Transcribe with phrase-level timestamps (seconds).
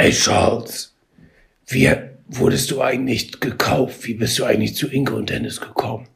[0.00, 0.94] Ey Charles,
[1.66, 1.94] wie
[2.26, 4.06] wurdest du eigentlich gekauft?
[4.06, 6.08] Wie bist du eigentlich zu Inge und Dennis gekommen?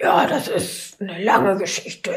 [0.00, 2.10] Ja, das ist eine lange Geschichte.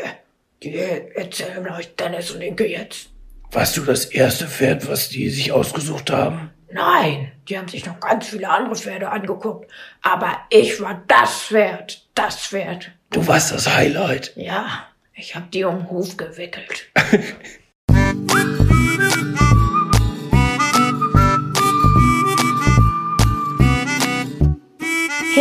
[0.64, 3.12] Die erzählen euch Dennis und Inge jetzt.
[3.52, 6.50] Warst du das erste Pferd, was die sich ausgesucht haben?
[6.72, 9.70] Nein, die haben sich noch ganz viele andere Pferde angeguckt.
[10.02, 12.90] Aber ich war das Pferd, das Pferd.
[13.12, 14.34] Du warst das Highlight.
[14.36, 16.90] Ja, ich hab die um den Hof gewickelt.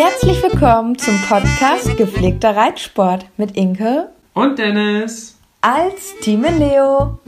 [0.00, 7.18] Herzlich willkommen zum Podcast Gepflegter Reitsport mit Inke und Dennis als Team Leo.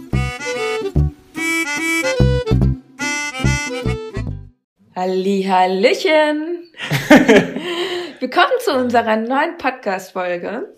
[4.94, 6.70] Hallihallöchen!
[8.20, 10.72] Willkommen zu unserer neuen Podcast-Folge.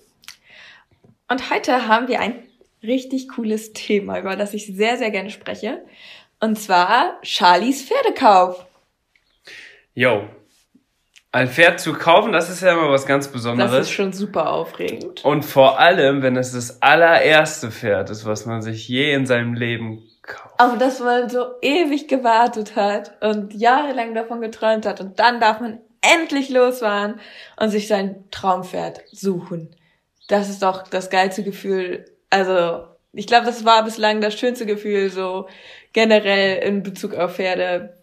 [1.29, 2.43] Und heute haben wir ein
[2.83, 5.85] richtig cooles Thema, über das ich sehr, sehr gerne spreche.
[6.41, 8.65] Und zwar Charlies Pferdekauf.
[9.95, 10.27] Yo,
[11.33, 13.73] ein Pferd zu kaufen, das ist ja immer was ganz Besonderes.
[13.73, 15.25] Das ist schon super aufregend.
[15.25, 19.55] Und vor allem, wenn es das allererste Pferd ist, was man sich je in seinem
[19.55, 20.61] Leben kauft.
[20.61, 25.01] Auf das man so ewig gewartet hat und jahrelang davon geträumt hat.
[25.01, 27.19] Und dann darf man endlich losfahren
[27.59, 29.75] und sich sein Traumpferd suchen.
[30.29, 32.05] Das ist doch das geilste Gefühl.
[32.29, 35.49] Also, ich glaube, das war bislang das schönste Gefühl, so
[35.95, 38.02] generell in Bezug auf Pferde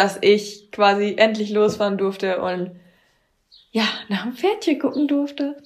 [0.00, 2.70] dass ich quasi endlich losfahren durfte und
[3.70, 5.58] ja, nach dem Pferdchen gucken durfte.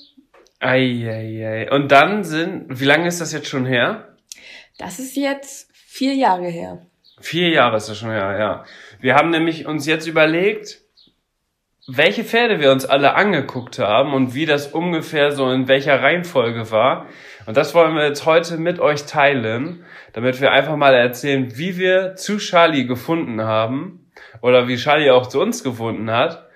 [0.59, 1.71] Eieiei.
[1.71, 4.17] Und dann sind, wie lange ist das jetzt schon her?
[4.77, 6.85] Das ist jetzt vier Jahre her.
[7.21, 8.65] Vier Jahre ist das schon her, ja.
[8.99, 10.81] Wir haben nämlich uns jetzt überlegt,
[11.87, 16.73] welche Pferde wir uns alle angeguckt haben und wie das ungefähr so in welcher Reihenfolge
[16.73, 17.07] war.
[17.47, 21.79] Und das wollen wir jetzt heute mit euch teilen, damit wir einfach mal erzählen, wie
[21.79, 24.04] wir zu Charlie gefunden haben
[24.45, 26.47] oder wie Charlie auch zu uns gefunden hat.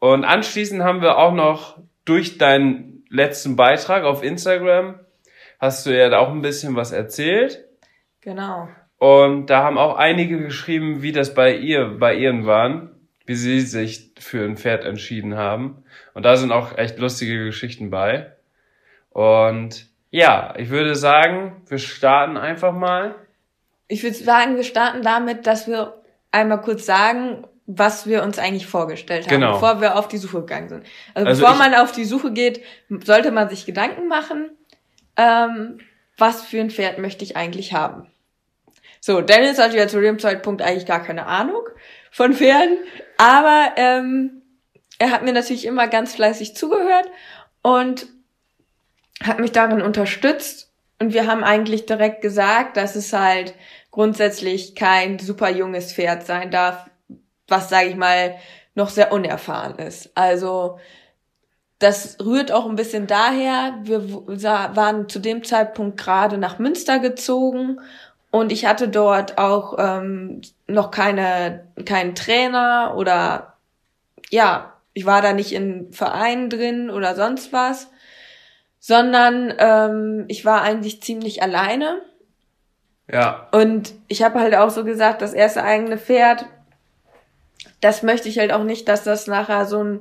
[0.00, 4.98] Und anschließend haben wir auch noch durch deinen letzten Beitrag auf Instagram
[5.60, 7.64] hast du ja auch ein bisschen was erzählt.
[8.22, 8.68] Genau.
[8.98, 12.90] Und da haben auch einige geschrieben, wie das bei ihr, bei ihren waren,
[13.24, 15.84] wie sie sich für ein Pferd entschieden haben.
[16.14, 18.32] Und da sind auch echt lustige Geschichten bei.
[19.10, 23.14] Und ja, ich würde sagen, wir starten einfach mal.
[23.86, 25.97] Ich würde sagen, wir starten damit, dass wir
[26.30, 29.52] einmal kurz sagen, was wir uns eigentlich vorgestellt haben, genau.
[29.52, 30.86] bevor wir auf die Suche gegangen sind.
[31.14, 32.62] Also, also bevor man auf die Suche geht,
[33.04, 34.50] sollte man sich Gedanken machen,
[35.16, 35.78] ähm,
[36.16, 38.10] was für ein Pferd möchte ich eigentlich haben.
[39.00, 41.62] So, Dennis hatte ja zu dem Zeitpunkt eigentlich gar keine Ahnung
[42.10, 42.78] von Pferden,
[43.18, 44.42] aber ähm,
[44.98, 47.06] er hat mir natürlich immer ganz fleißig zugehört
[47.62, 48.06] und
[49.22, 50.72] hat mich darin unterstützt.
[51.00, 53.54] Und wir haben eigentlich direkt gesagt, dass es halt
[53.90, 56.88] grundsätzlich kein super junges Pferd sein darf,
[57.46, 58.36] was, sage ich mal,
[58.74, 60.10] noch sehr unerfahren ist.
[60.14, 60.78] Also
[61.78, 64.10] das rührt auch ein bisschen daher, wir
[64.76, 67.80] waren zu dem Zeitpunkt gerade nach Münster gezogen
[68.30, 73.54] und ich hatte dort auch ähm, noch keine keinen Trainer oder
[74.30, 77.88] ja, ich war da nicht in Vereinen drin oder sonst was,
[78.80, 82.02] sondern ähm, ich war eigentlich ziemlich alleine
[83.10, 83.48] ja.
[83.52, 86.46] Und ich habe halt auch so gesagt, das erste eigene Pferd,
[87.80, 90.00] das möchte ich halt auch nicht, dass das nachher so ein,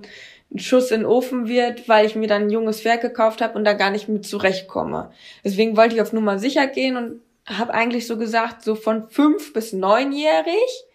[0.55, 3.65] Schuss in den Ofen wird, weil ich mir dann ein junges Pferd gekauft habe und
[3.65, 5.11] da gar nicht mit zurechtkomme.
[5.43, 9.53] Deswegen wollte ich auf Nummer sicher gehen und habe eigentlich so gesagt, so von fünf
[9.53, 10.85] bis neunjährig,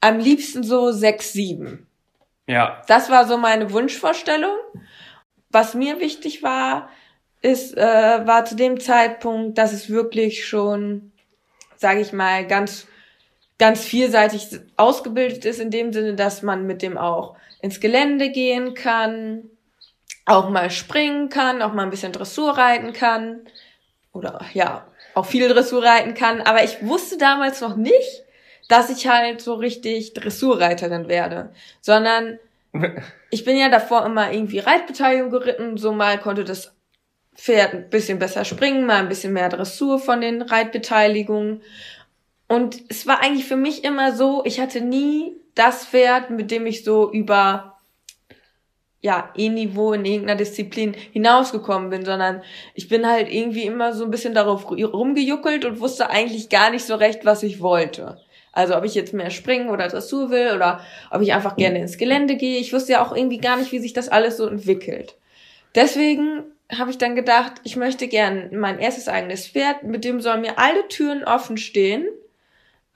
[0.00, 1.86] am liebsten so sechs, sieben.
[2.48, 2.82] Ja.
[2.88, 4.56] Das war so meine Wunschvorstellung.
[5.50, 6.88] Was mir wichtig war,
[7.42, 11.12] ist, äh, war zu dem Zeitpunkt, dass es wirklich schon
[11.76, 12.86] sage ich mal, ganz,
[13.58, 18.74] ganz vielseitig ausgebildet ist, in dem Sinne, dass man mit dem auch ins Gelände gehen
[18.74, 19.50] kann,
[20.24, 23.40] auch mal springen kann, auch mal ein bisschen Dressur reiten kann
[24.12, 26.42] oder ja, auch viel Dressur reiten kann.
[26.42, 28.24] Aber ich wusste damals noch nicht,
[28.68, 32.38] dass ich halt so richtig Dressurreiterin werde, sondern
[33.30, 36.75] ich bin ja davor immer irgendwie Reitbeteiligung geritten, so mal konnte das
[37.36, 41.62] Pferd ein bisschen besser springen, mal ein bisschen mehr Dressur von den Reitbeteiligungen.
[42.48, 46.66] Und es war eigentlich für mich immer so, ich hatte nie das Pferd, mit dem
[46.66, 47.76] ich so über
[49.00, 52.42] ja, E-Niveau in irgendeiner Disziplin hinausgekommen bin, sondern
[52.74, 56.84] ich bin halt irgendwie immer so ein bisschen darauf rumgejuckelt und wusste eigentlich gar nicht
[56.84, 58.18] so recht, was ich wollte.
[58.52, 60.80] Also ob ich jetzt mehr springen oder Dressur will oder
[61.10, 62.58] ob ich einfach gerne ins Gelände gehe.
[62.58, 65.14] Ich wusste ja auch irgendwie gar nicht, wie sich das alles so entwickelt.
[65.74, 70.40] Deswegen habe ich dann gedacht, ich möchte gern mein erstes eigenes Pferd, mit dem sollen
[70.40, 72.06] mir alle Türen offen stehen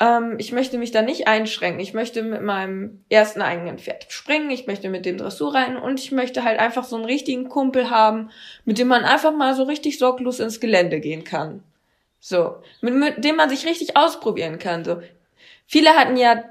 [0.01, 1.81] ähm, ich möchte mich da nicht einschränken.
[1.81, 6.01] Ich möchte mit meinem ersten eigenen Pferd springen, ich möchte mit dem Dressur rein und
[6.01, 8.31] ich möchte halt einfach so einen richtigen Kumpel haben,
[8.65, 11.63] mit dem man einfach mal so richtig sorglos ins Gelände gehen kann.
[12.19, 14.85] So, mit, mit dem man sich richtig ausprobieren kann.
[14.85, 15.03] So,
[15.67, 16.45] viele hatten ja,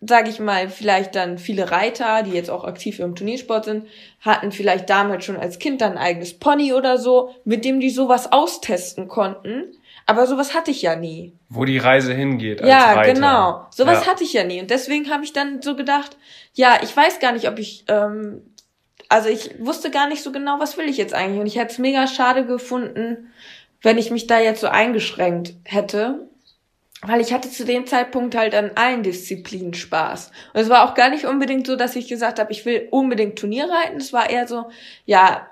[0.00, 3.86] sag ich mal, vielleicht dann viele Reiter, die jetzt auch aktiv im Turniersport sind,
[4.20, 7.90] hatten vielleicht damals schon als Kind dann ein eigenes Pony oder so, mit dem die
[7.90, 9.72] sowas austesten konnten.
[10.06, 11.34] Aber sowas hatte ich ja nie.
[11.48, 12.60] Wo die Reise hingeht.
[12.60, 13.12] Als ja, Reiter.
[13.12, 13.66] genau.
[13.70, 14.10] Sowas ja.
[14.10, 14.60] hatte ich ja nie.
[14.60, 16.16] Und deswegen habe ich dann so gedacht,
[16.54, 18.42] ja, ich weiß gar nicht, ob ich, ähm,
[19.08, 21.40] also ich wusste gar nicht so genau, was will ich jetzt eigentlich.
[21.40, 23.32] Und ich hätte es mega schade gefunden,
[23.82, 26.27] wenn ich mich da jetzt so eingeschränkt hätte.
[27.02, 30.32] Weil ich hatte zu dem Zeitpunkt halt an allen Disziplinen Spaß.
[30.52, 33.38] Und es war auch gar nicht unbedingt so, dass ich gesagt habe, ich will unbedingt
[33.38, 33.98] Turnier reiten.
[33.98, 34.68] Es war eher so,
[35.04, 35.46] ja,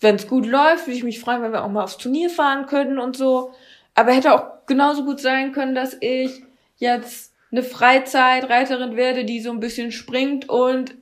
[0.00, 2.66] wenn es gut läuft, würde ich mich freuen, wenn wir auch mal aufs Turnier fahren
[2.66, 3.52] können und so.
[3.94, 6.42] Aber hätte auch genauso gut sein können, dass ich
[6.76, 10.96] jetzt eine Freizeitreiterin werde, die so ein bisschen springt und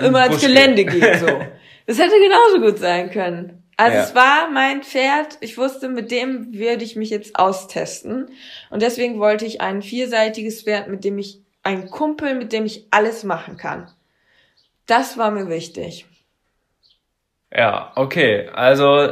[0.00, 1.20] immer ins Gelände geht.
[1.20, 1.26] So.
[1.86, 3.62] Das hätte genauso gut sein können.
[3.76, 4.02] Also ja.
[4.04, 5.38] es war mein Pferd.
[5.40, 8.28] Ich wusste, mit dem werde ich mich jetzt austesten.
[8.70, 12.86] Und deswegen wollte ich ein vierseitiges Pferd, mit dem ich ein Kumpel, mit dem ich
[12.90, 13.90] alles machen kann.
[14.86, 16.06] Das war mir wichtig.
[17.52, 18.48] Ja, okay.
[18.52, 19.08] Also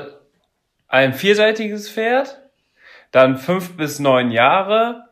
[0.88, 2.43] ein vierseitiges Pferd
[3.12, 5.05] dann fünf bis neun Jahre.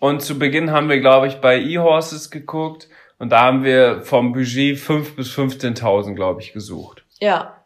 [0.00, 2.88] Und zu Beginn haben wir, glaube ich, bei E-Horses geguckt
[3.18, 7.04] und da haben wir vom Budget fünf bis 15.000, glaube ich, gesucht.
[7.18, 7.57] Ja.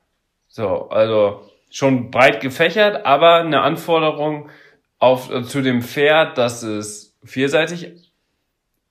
[0.55, 4.51] So, also schon breit gefächert, aber eine Anforderung
[4.99, 8.13] auf, äh, zu dem Pferd, dass es vierseitig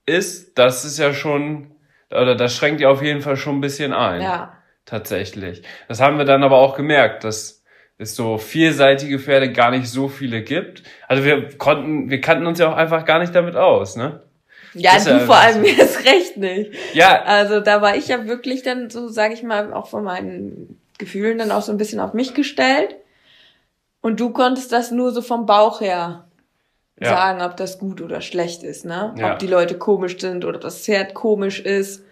[0.07, 1.75] ist, das ist ja schon,
[2.09, 4.21] oder das schränkt ja auf jeden Fall schon ein bisschen ein.
[4.21, 4.57] Ja.
[4.85, 5.61] Tatsächlich.
[5.87, 7.63] Das haben wir dann aber auch gemerkt, dass
[7.99, 10.81] es so vielseitige Pferde gar nicht so viele gibt.
[11.07, 14.23] Also wir konnten, wir kannten uns ja auch einfach gar nicht damit aus, ne?
[14.73, 16.71] Ja, das du ja vor allem mir ist recht nicht.
[16.95, 17.21] Ja.
[17.21, 21.39] Also da war ich ja wirklich dann so, sage ich mal, auch von meinen Gefühlen
[21.39, 22.95] dann auch so ein bisschen auf mich gestellt.
[23.99, 26.25] Und du konntest das nur so vom Bauch her
[26.99, 27.09] ja.
[27.09, 29.13] sagen, ob das gut oder schlecht ist, ne?
[29.17, 29.33] Ja.
[29.33, 32.05] Ob die Leute komisch sind oder das Pferd komisch ist.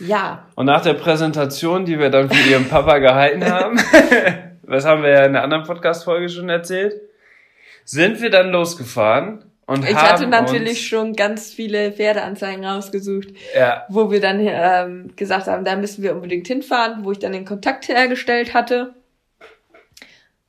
[0.00, 0.46] Ja.
[0.56, 3.78] Und nach der Präsentation, die wir dann für ihren Papa gehalten haben,
[4.62, 7.00] was haben wir ja in der anderen Podcast-Folge schon erzählt,
[7.84, 13.84] sind wir dann losgefahren und ich hatte natürlich schon ganz viele Pferdeanzeigen rausgesucht, ja.
[13.88, 17.44] wo wir dann ähm, gesagt haben, da müssen wir unbedingt hinfahren, wo ich dann den
[17.44, 18.94] Kontakt hergestellt hatte.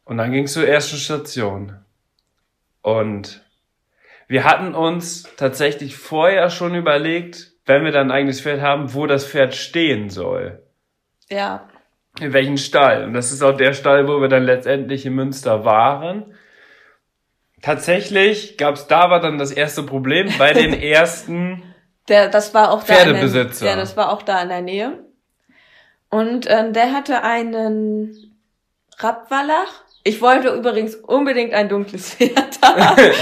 [0.06, 1.75] Und dann ging es zur ersten Station.
[2.81, 3.44] Und
[4.27, 9.06] wir hatten uns tatsächlich vorher schon überlegt, wenn wir dann ein eigenes Pferd haben, wo
[9.06, 10.63] das Pferd stehen soll.
[11.29, 11.68] Ja
[12.19, 13.06] in welchen Stall.
[13.06, 16.33] Und das ist auch der Stall, wo wir dann letztendlich in Münster waren.
[17.61, 21.63] Tatsächlich gab es da war dann das erste Problem bei den ersten
[22.07, 23.65] der, das war auch Pferdebesitzer.
[23.65, 24.99] Da ja, das war auch da in der Nähe.
[26.09, 28.35] Und ähm, der hatte einen
[28.99, 29.85] Rappwallach.
[30.03, 33.11] Ich wollte übrigens unbedingt ein dunkles Pferd haben.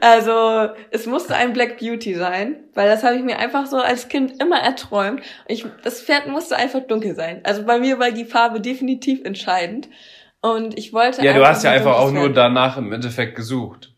[0.00, 4.06] Also es musste ein Black Beauty sein, weil das habe ich mir einfach so als
[4.06, 5.22] Kind immer erträumt.
[5.48, 7.40] Ich, das Pferd musste einfach dunkel sein.
[7.42, 9.88] Also bei mir war die Farbe definitiv entscheidend.
[10.54, 11.24] Und ich wollte.
[11.24, 12.22] Ja, du hast ja einfach auch Pferd.
[12.22, 13.94] nur danach im Endeffekt gesucht.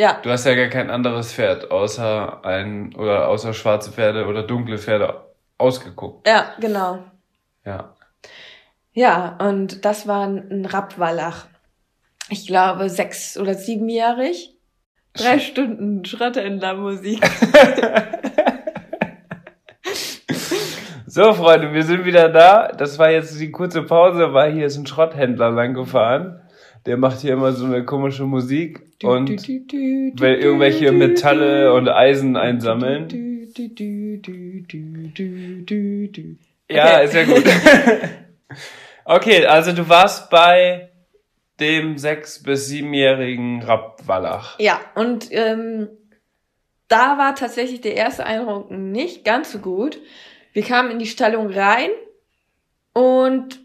[0.00, 0.18] Ja.
[0.22, 4.78] Du hast ja gar kein anderes Pferd außer ein oder außer schwarze Pferde oder dunkle
[4.78, 5.26] Pferde
[5.58, 6.26] ausgeguckt.
[6.26, 7.04] Ja, genau.
[7.64, 7.94] Ja.
[8.92, 11.46] Ja, und das war ein Rappwallach.
[12.28, 14.56] Ich glaube, sechs oder siebenjährig.
[15.14, 17.20] Drei Stunden Schrotthändlermusik.
[21.14, 22.68] so, Freunde, wir sind wieder da.
[22.68, 26.40] Das war jetzt die kurze Pause, weil hier ist ein Schrotthändler lang gefahren.
[26.86, 33.08] Der macht hier immer so eine komische Musik und will irgendwelche Metalle und Eisen einsammeln.
[36.70, 37.44] Ja, ist ja gut.
[39.04, 40.92] okay, also du warst bei
[41.60, 44.58] dem sechs- bis siebenjährigen Rappwallach.
[44.58, 45.88] Ja, und ähm,
[46.88, 49.98] da war tatsächlich der erste Eindruck nicht ganz so gut.
[50.52, 51.90] Wir kamen in die Stallung rein
[52.92, 53.60] und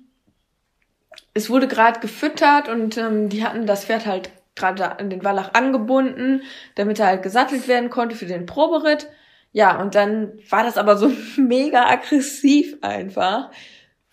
[1.34, 5.54] es wurde gerade gefüttert und ähm, die hatten das Pferd halt gerade an den Wallach
[5.54, 6.42] angebunden,
[6.76, 9.08] damit er halt gesattelt werden konnte für den Proberitt.
[9.52, 13.52] Ja, und dann war das aber so mega aggressiv einfach.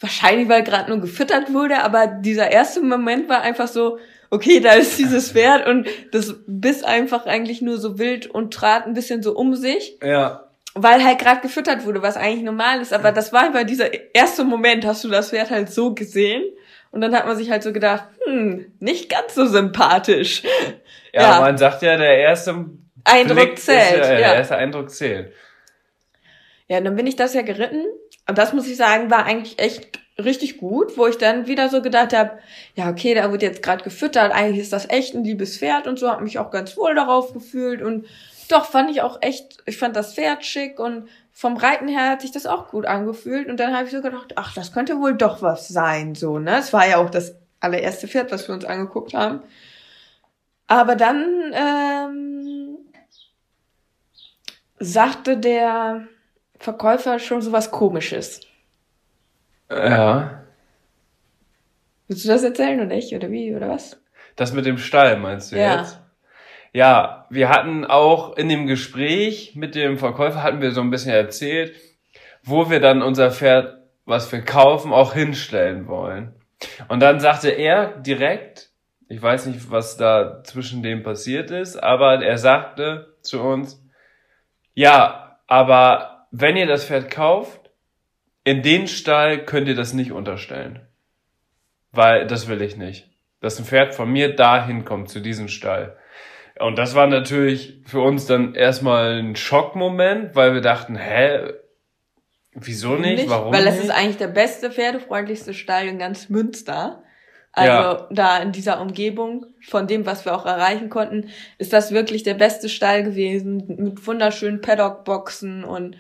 [0.01, 3.99] Wahrscheinlich, weil gerade nur gefüttert wurde, aber dieser erste Moment war einfach so,
[4.31, 8.87] okay, da ist dieses Pferd und das biss einfach eigentlich nur so wild und trat
[8.87, 9.99] ein bisschen so um sich.
[10.03, 10.44] Ja.
[10.75, 14.45] Weil halt gerade gefüttert wurde, was eigentlich normal ist, aber das war einfach dieser erste
[14.45, 16.43] Moment, hast du das Pferd halt so gesehen
[16.91, 20.43] und dann hat man sich halt so gedacht, hm, nicht ganz so sympathisch.
[21.13, 21.41] Ja, ja.
[21.41, 22.67] man sagt ja, der erste
[23.05, 24.01] Eindruck Blick zählt.
[24.01, 24.29] Ist, äh, ja.
[24.29, 25.33] Der erste Eindruck zählt.
[26.67, 27.85] Ja, dann bin ich das ja geritten.
[28.27, 31.83] Und das muss ich sagen, war eigentlich echt richtig gut, wo ich dann wieder so
[31.83, 32.39] gedacht habe,
[32.75, 35.99] ja, okay, da wird jetzt gerade gefüttert, eigentlich ist das echt ein liebes Pferd und
[35.99, 38.07] so, habe mich auch ganz wohl darauf gefühlt und
[38.49, 42.23] doch fand ich auch echt, ich fand das Pferd schick und vom Reiten her hat
[42.23, 45.15] sich das auch gut angefühlt und dann habe ich so gedacht, ach, das könnte wohl
[45.15, 46.59] doch was sein, so, ne?
[46.59, 49.43] Es war ja auch das allererste Pferd, was wir uns angeguckt haben.
[50.67, 52.79] Aber dann ähm,
[54.79, 56.07] sagte der
[56.59, 58.41] Verkäufer schon so was komisches.
[59.71, 60.45] Ja.
[62.07, 63.15] Willst du das erzählen oder nicht?
[63.15, 63.55] Oder wie?
[63.55, 64.01] Oder was?
[64.37, 65.81] Das mit dem Stall meinst du ja.
[65.81, 66.01] jetzt?
[66.75, 71.13] Ja, wir hatten auch in dem Gespräch mit dem Verkäufer hatten wir so ein bisschen
[71.13, 71.77] erzählt,
[72.43, 76.35] wo wir dann unser Pferd, was wir kaufen, auch hinstellen wollen.
[76.89, 78.71] Und dann sagte er direkt,
[79.09, 83.81] ich weiß nicht, was da zwischen dem passiert ist, aber er sagte zu uns,
[84.75, 87.71] ja, aber wenn ihr das Pferd kauft,
[88.43, 90.81] in den Stall könnt ihr das nicht unterstellen.
[91.93, 93.09] Weil das will ich nicht.
[93.39, 95.97] Dass ein Pferd von mir dahin kommt, zu diesem Stall.
[96.59, 101.53] Und das war natürlich für uns dann erstmal ein Schockmoment, weil wir dachten, hä,
[102.53, 103.17] wieso nicht?
[103.17, 103.53] nicht Warum?
[103.53, 103.85] Weil das nicht?
[103.85, 107.03] ist eigentlich der beste, pferdefreundlichste Stall in ganz Münster.
[107.53, 108.09] Also ja.
[108.11, 112.35] da in dieser Umgebung, von dem, was wir auch erreichen konnten, ist das wirklich der
[112.35, 115.97] beste Stall gewesen, mit wunderschönen Paddock-Boxen und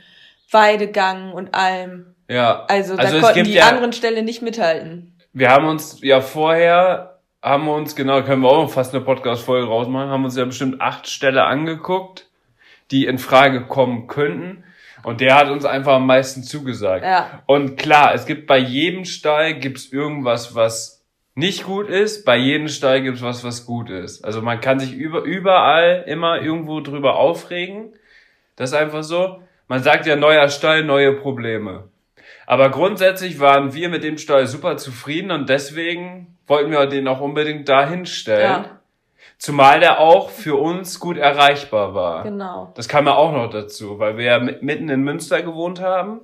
[0.50, 2.14] Weidegang und allem.
[2.28, 2.64] Ja.
[2.68, 5.16] Also, also da konnten die ja, anderen Ställe nicht mithalten.
[5.32, 7.13] Wir haben uns ja vorher,
[7.44, 10.80] haben wir uns, genau, können wir auch fast eine Podcast-Folge rausmachen, haben uns ja bestimmt
[10.80, 12.26] acht Ställe angeguckt,
[12.90, 14.64] die in Frage kommen könnten.
[15.02, 17.04] Und der hat uns einfach am meisten zugesagt.
[17.04, 17.42] Ja.
[17.44, 22.24] Und klar, es gibt bei jedem Stall gibt's irgendwas, was nicht gut ist.
[22.24, 24.24] Bei jedem Stall gibt's was, was gut ist.
[24.24, 27.92] Also man kann sich über, überall immer irgendwo drüber aufregen.
[28.56, 29.42] Das ist einfach so.
[29.68, 31.90] Man sagt ja neuer Stall, neue Probleme.
[32.46, 37.20] Aber grundsätzlich waren wir mit dem Stall super zufrieden und deswegen wollten wir den auch
[37.20, 38.64] unbedingt dahin stellen.
[38.64, 38.80] Ja.
[39.38, 42.22] Zumal der auch für uns gut erreichbar war.
[42.22, 42.72] Genau.
[42.76, 46.20] Das kam ja auch noch dazu, weil wir ja mitten in Münster gewohnt haben.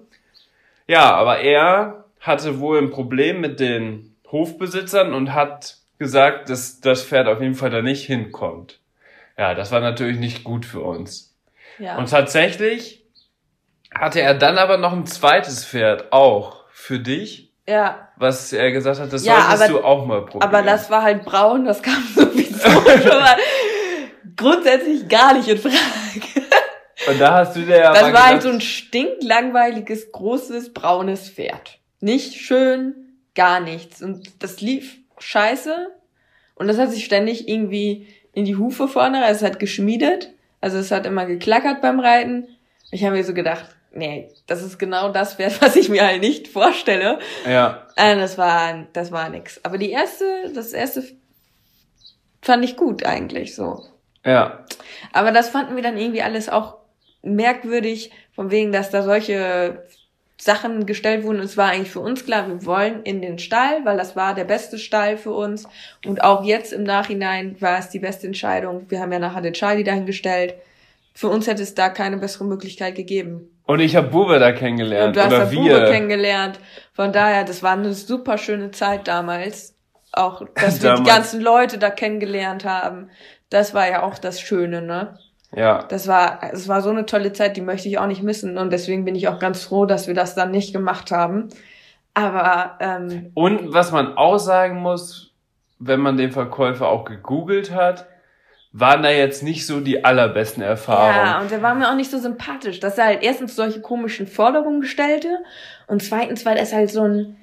[0.87, 7.03] Ja, aber er hatte wohl ein Problem mit den Hofbesitzern und hat gesagt, dass das
[7.03, 8.79] Pferd auf jeden Fall da nicht hinkommt.
[9.37, 11.37] Ja, das war natürlich nicht gut für uns.
[11.79, 11.97] Ja.
[11.97, 13.05] Und tatsächlich
[13.95, 17.50] hatte er dann aber noch ein zweites Pferd auch für dich.
[17.71, 18.09] Ja.
[18.17, 20.43] Was er gesagt hat, das ja, solltest aber, du auch mal probieren.
[20.43, 23.37] Aber das war halt braun, das kam sowieso schon mal
[24.37, 25.77] grundsätzlich gar nicht in Frage.
[27.09, 31.79] Und da hast du dir ja Das war halt so ein stinklangweiliges, großes, braunes Pferd.
[32.01, 32.95] Nicht schön,
[33.35, 34.03] gar nichts.
[34.03, 35.89] Und das lief scheiße.
[36.57, 40.31] Und das hat sich ständig irgendwie in die Hufe vorne, also es hat geschmiedet.
[40.61, 42.49] Also es hat immer geklackert beim Reiten.
[42.91, 46.21] Ich habe mir so gedacht, nee, das ist genau das Pferd, was ich mir halt
[46.21, 47.19] nicht vorstelle.
[47.47, 47.87] Ja.
[47.97, 49.61] Äh, das war, das war nix.
[49.65, 51.05] Aber die erste, das erste
[52.43, 53.85] fand ich gut eigentlich so.
[54.25, 54.65] Ja.
[55.13, 56.77] Aber das fanden wir dann irgendwie alles auch
[57.23, 59.85] merkwürdig, von wegen, dass da solche
[60.41, 61.41] Sachen gestellt wurden.
[61.41, 64.45] Es war eigentlich für uns klar, wir wollen in den Stall, weil das war der
[64.45, 65.69] beste Stall für uns.
[66.07, 68.87] Und auch jetzt im Nachhinein war es die beste Entscheidung.
[68.89, 70.55] Wir haben ja nachher den Charlie dahingestellt.
[71.21, 73.51] Für uns hätte es da keine bessere Möglichkeit gegeben.
[73.67, 75.09] Und ich habe Bube da kennengelernt.
[75.09, 75.75] Und du hast oder wir.
[75.75, 76.59] Bube kennengelernt.
[76.95, 79.77] Von daher, das war eine super schöne Zeit damals.
[80.13, 83.11] Auch, dass wir die ganzen Leute da kennengelernt haben.
[83.51, 85.19] Das war ja auch das Schöne, ne?
[85.55, 85.83] Ja.
[85.91, 88.57] Das war, es war so eine tolle Zeit, die möchte ich auch nicht missen.
[88.57, 91.51] Und deswegen bin ich auch ganz froh, dass wir das dann nicht gemacht haben.
[92.15, 95.35] Aber, ähm, Und was man auch sagen muss,
[95.79, 98.07] wenn man den Verkäufer auch gegoogelt hat,
[98.73, 101.27] waren da jetzt nicht so die allerbesten Erfahrungen.
[101.27, 104.27] Ja, und der war mir auch nicht so sympathisch, dass er halt erstens solche komischen
[104.27, 105.39] Forderungen stellte
[105.89, 107.37] und zweitens war er halt so ein,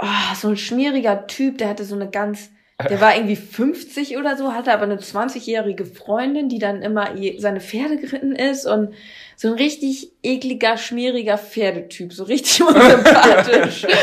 [0.00, 2.50] oh, so ein schmieriger Typ, der hatte so eine ganz,
[2.88, 7.08] der war irgendwie 50 oder so, hatte aber eine 20-jährige Freundin, die dann immer
[7.38, 8.94] seine Pferde geritten ist und
[9.36, 13.86] so ein richtig ekliger, schmieriger Pferdetyp, so richtig unsympathisch.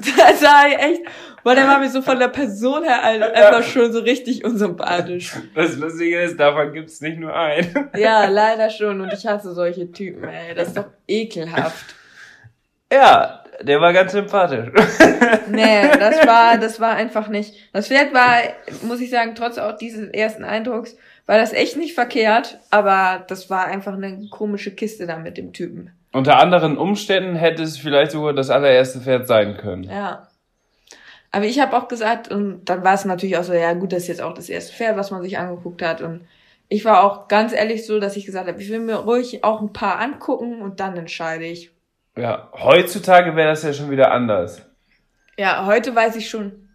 [0.16, 1.02] das war echt,
[1.42, 5.34] Weil der war mir so von der Person her einfach schon so richtig unsympathisch.
[5.54, 7.90] Das Lustige ist, davon gibt's nicht nur einen.
[7.96, 9.00] Ja, leider schon.
[9.00, 10.54] Und ich hasse solche Typen, ey.
[10.54, 11.94] Das ist doch ekelhaft.
[12.92, 14.70] Ja, der war ganz sympathisch.
[15.48, 17.54] Nee, das war, das war einfach nicht.
[17.72, 18.38] Das Pferd war,
[18.82, 23.50] muss ich sagen, trotz auch dieses ersten Eindrucks, war das echt nicht verkehrt, aber das
[23.50, 25.92] war einfach eine komische Kiste da mit dem Typen.
[26.12, 29.84] Unter anderen Umständen hätte es vielleicht sogar das allererste Pferd sein können.
[29.84, 30.26] Ja.
[31.32, 34.02] Aber ich habe auch gesagt, und dann war es natürlich auch so, ja gut, das
[34.02, 36.00] ist jetzt auch das erste Pferd, was man sich angeguckt hat.
[36.00, 36.26] Und
[36.68, 39.60] ich war auch ganz ehrlich so, dass ich gesagt habe, ich will mir ruhig auch
[39.60, 41.70] ein paar angucken und dann entscheide ich.
[42.16, 44.62] Ja, heutzutage wäre das ja schon wieder anders.
[45.38, 46.68] Ja, heute weiß ich schon.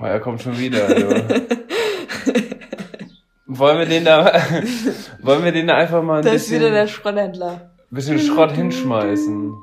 [0.00, 0.86] Oh, er kommt schon wieder.
[0.86, 1.08] Also.
[3.46, 4.32] wollen wir den da,
[5.22, 6.60] wollen wir den da einfach mal ein das bisschen.
[6.60, 7.72] Das ist wieder der Schrotthändler.
[7.90, 9.56] Ein bisschen Schrott hinschmeißen.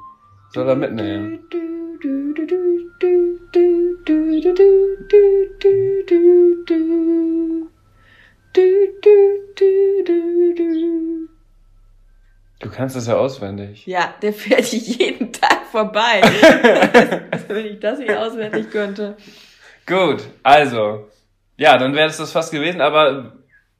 [0.53, 1.47] Soll er mitnehmen?
[12.59, 13.87] Du kannst das ja auswendig.
[13.87, 16.21] Ja, der fährt jeden Tag vorbei.
[17.47, 19.17] Wenn ich das nicht auswendig könnte.
[19.85, 21.09] Gut, also.
[21.57, 23.33] Ja, dann wäre es das fast gewesen, aber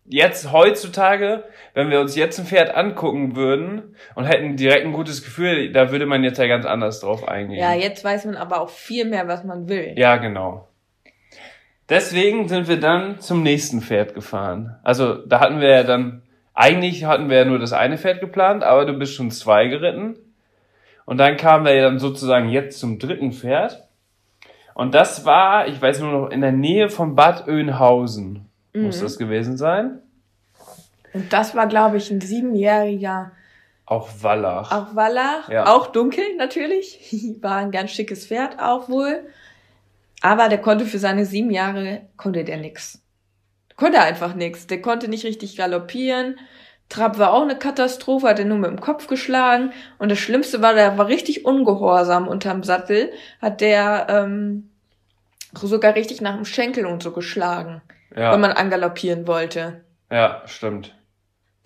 [0.06, 1.44] jetzt heutzutage,
[1.76, 5.92] wenn wir uns jetzt ein Pferd angucken würden und hätten direkt ein gutes Gefühl, da
[5.92, 7.60] würde man jetzt ja ganz anders drauf eingehen.
[7.60, 9.94] Ja, jetzt weiß man aber auch viel mehr, was man will.
[9.98, 10.70] Ja, genau.
[11.90, 14.78] Deswegen sind wir dann zum nächsten Pferd gefahren.
[14.84, 18.64] Also da hatten wir ja dann, eigentlich hatten wir ja nur das eine Pferd geplant,
[18.64, 20.16] aber du bist schon zwei geritten.
[21.06, 23.86] Und dann kamen wir ja dann sozusagen jetzt zum dritten Pferd.
[24.74, 28.84] Und das war, ich weiß nur noch, in der Nähe von Bad Oeynhausen mhm.
[28.84, 30.00] muss das gewesen sein.
[31.16, 33.32] Und das war, glaube ich, ein siebenjähriger.
[33.86, 34.70] Auch Wallach.
[34.72, 35.48] Auch Wallach.
[35.48, 35.74] Ja.
[35.74, 37.00] Auch dunkel natürlich.
[37.42, 39.22] War ein ganz schickes Pferd auch wohl.
[40.22, 43.02] Aber der konnte für seine sieben Jahre, konnte der nix.
[43.78, 44.68] Konnte einfach nix.
[44.68, 46.38] Der konnte nicht richtig galoppieren.
[46.90, 49.72] Trab war auch eine Katastrophe, hat er nur mit dem Kopf geschlagen.
[49.98, 53.12] Und das Schlimmste war, der war richtig ungehorsam unterm Sattel.
[53.42, 54.70] Hat der ähm,
[55.54, 57.82] sogar richtig nach dem Schenkel und so geschlagen.
[58.16, 58.34] Ja.
[58.34, 59.82] Wenn man angaloppieren wollte.
[60.12, 60.95] Ja, stimmt.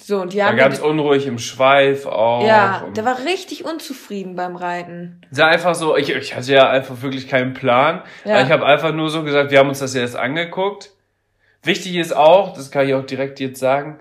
[0.02, 0.58] So, und die haben.
[0.58, 2.46] War ganz unruhig im Schweif auch.
[2.46, 5.22] Ja, der war richtig unzufrieden beim Reiten.
[5.32, 8.02] Sah einfach so, ich, ich hatte ja einfach wirklich keinen Plan.
[8.26, 8.42] Ja.
[8.42, 10.92] Ich habe einfach nur so gesagt, wir haben uns das jetzt angeguckt.
[11.64, 14.00] Wichtig ist auch, das kann ich auch direkt jetzt sagen,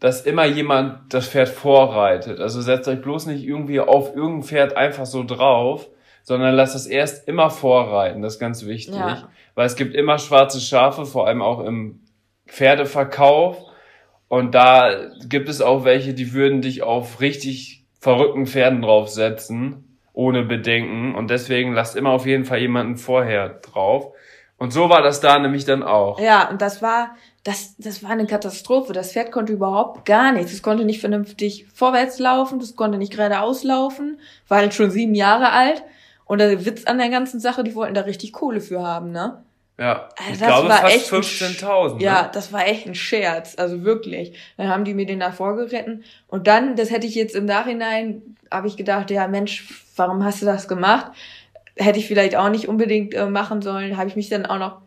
[0.00, 2.40] dass immer jemand das Pferd vorreitet.
[2.40, 5.88] Also setzt euch bloß nicht irgendwie auf irgendein Pferd einfach so drauf,
[6.22, 8.22] sondern lasst es erst immer vorreiten.
[8.22, 8.96] Das ist ganz wichtig.
[8.96, 9.28] Ja.
[9.54, 12.00] Weil es gibt immer schwarze Schafe, vor allem auch im
[12.46, 13.58] Pferdeverkauf
[14.34, 20.42] und da gibt es auch welche, die würden dich auf richtig verrückten Pferden draufsetzen, ohne
[20.42, 21.14] Bedenken.
[21.14, 24.12] Und deswegen lasst immer auf jeden Fall jemanden vorher drauf.
[24.58, 26.18] Und so war das da nämlich dann auch.
[26.18, 28.92] Ja, und das war, das, das war eine Katastrophe.
[28.92, 30.52] Das Pferd konnte überhaupt gar nichts.
[30.52, 34.18] Es konnte nicht vernünftig vorwärts laufen, das konnte nicht geradeaus laufen,
[34.48, 35.84] war halt schon sieben Jahre alt.
[36.24, 39.44] Und der Witz an der ganzen Sache, die wollten da richtig Kohle für haben, ne?
[39.76, 42.00] Ja, also ich glaube fast 15.000.
[42.00, 42.30] Ja, ne?
[42.32, 44.38] das war echt ein Scherz, also wirklich.
[44.56, 48.36] Dann haben die mir den da vorgeritten und dann, das hätte ich jetzt im Nachhinein,
[48.52, 51.10] habe ich gedacht, ja Mensch, warum hast du das gemacht?
[51.76, 53.96] Hätte ich vielleicht auch nicht unbedingt äh, machen sollen.
[53.96, 54.80] Habe ich mich dann auch noch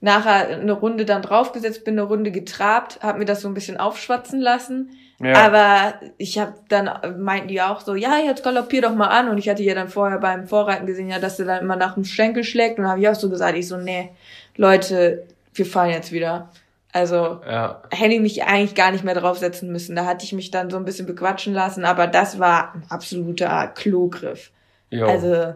[0.00, 3.76] nachher eine Runde dann draufgesetzt, bin eine Runde getrabt, habe mir das so ein bisschen
[3.76, 4.90] aufschwatzen lassen.
[5.22, 5.34] Ja.
[5.34, 9.28] Aber ich habe dann meinten die auch so, ja, jetzt galoppier doch mal an.
[9.28, 11.94] Und ich hatte ja dann vorher beim Vorreiten gesehen, ja, dass der dann immer nach
[11.94, 12.78] dem Schenkel schlägt.
[12.78, 14.10] Und habe ich auch so gesagt, ich so, nee,
[14.56, 16.50] Leute, wir fahren jetzt wieder.
[16.92, 17.82] Also ja.
[17.90, 19.94] hätte ich mich eigentlich gar nicht mehr draufsetzen müssen.
[19.94, 23.68] Da hatte ich mich dann so ein bisschen bequatschen lassen, aber das war ein absoluter
[23.68, 24.50] Klogriff.
[24.90, 25.06] Jo.
[25.06, 25.54] Also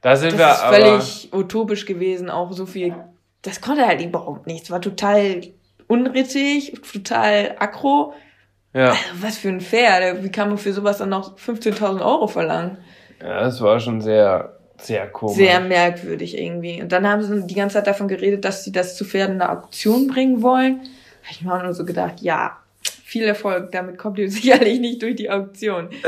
[0.00, 2.94] da sind das wir ist völlig utopisch gewesen, auch so viel.
[3.42, 4.70] Das konnte halt überhaupt nichts.
[4.70, 5.42] War total
[5.86, 8.12] unrittig, total aggro.
[8.74, 8.90] Ja.
[8.90, 10.22] Also, was für ein Pferd.
[10.22, 12.78] Wie kann man für sowas dann noch 15.000 Euro verlangen?
[13.20, 15.36] Ja, das war schon sehr sehr komisch.
[15.36, 16.80] Sehr merkwürdig irgendwie.
[16.80, 19.42] Und dann haben sie die ganze Zeit davon geredet, dass sie das zu Pferden in
[19.42, 20.80] eine Auktion bringen wollen.
[20.80, 22.56] Da habe ich mir auch nur so gedacht, ja,
[23.04, 25.90] viel Erfolg, damit kommt ihr sicherlich nicht durch die Auktion.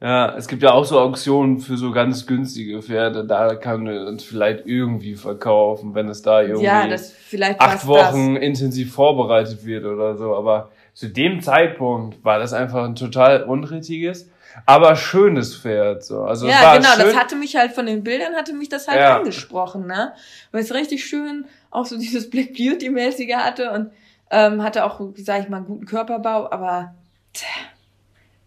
[0.00, 4.06] ja, es gibt ja auch so Auktionen für so ganz günstige Pferde, da kann man
[4.06, 8.42] uns vielleicht irgendwie verkaufen, wenn es da irgendwie ja, das vielleicht acht Wochen das.
[8.42, 10.34] intensiv vorbereitet wird oder so.
[10.34, 14.28] Aber zu dem Zeitpunkt war das einfach ein total unrittiges
[14.64, 16.04] aber schönes Pferd.
[16.04, 16.22] So.
[16.22, 17.06] Also ja, genau, schön.
[17.06, 19.18] das hatte mich halt von den Bildern, hatte mich das halt ja.
[19.18, 20.14] angesprochen, ne?
[20.52, 23.90] Weil es richtig schön auch so dieses Black Beauty-mäßige hatte und
[24.30, 26.94] ähm, hatte auch, sag ich mal, einen guten Körperbau, aber
[27.32, 27.46] tja,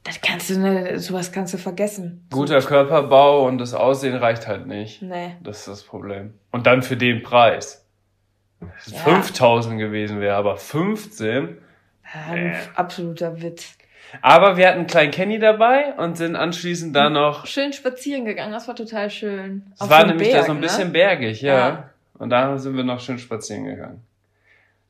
[0.04, 2.26] Das kannst du, ne, sowas kannst du vergessen.
[2.32, 5.02] Guter Körperbau und das Aussehen reicht halt nicht.
[5.02, 5.36] Nee.
[5.44, 6.34] Das ist das Problem.
[6.52, 7.86] Und dann für den Preis.
[8.62, 9.00] Ja.
[9.00, 11.58] 5000 gewesen wäre, aber 15?
[12.14, 12.56] Ja, äh.
[12.76, 13.78] absoluter Witz.
[14.22, 17.46] Aber wir hatten einen kleinen Kenny dabei und sind anschließend da noch.
[17.46, 19.72] Schön spazieren gegangen, das war total schön.
[19.80, 20.94] Es war nämlich Berg, da so ein bisschen ne?
[20.94, 21.58] bergig, ja.
[21.58, 21.90] ja.
[22.18, 24.04] Und da sind wir noch schön spazieren gegangen.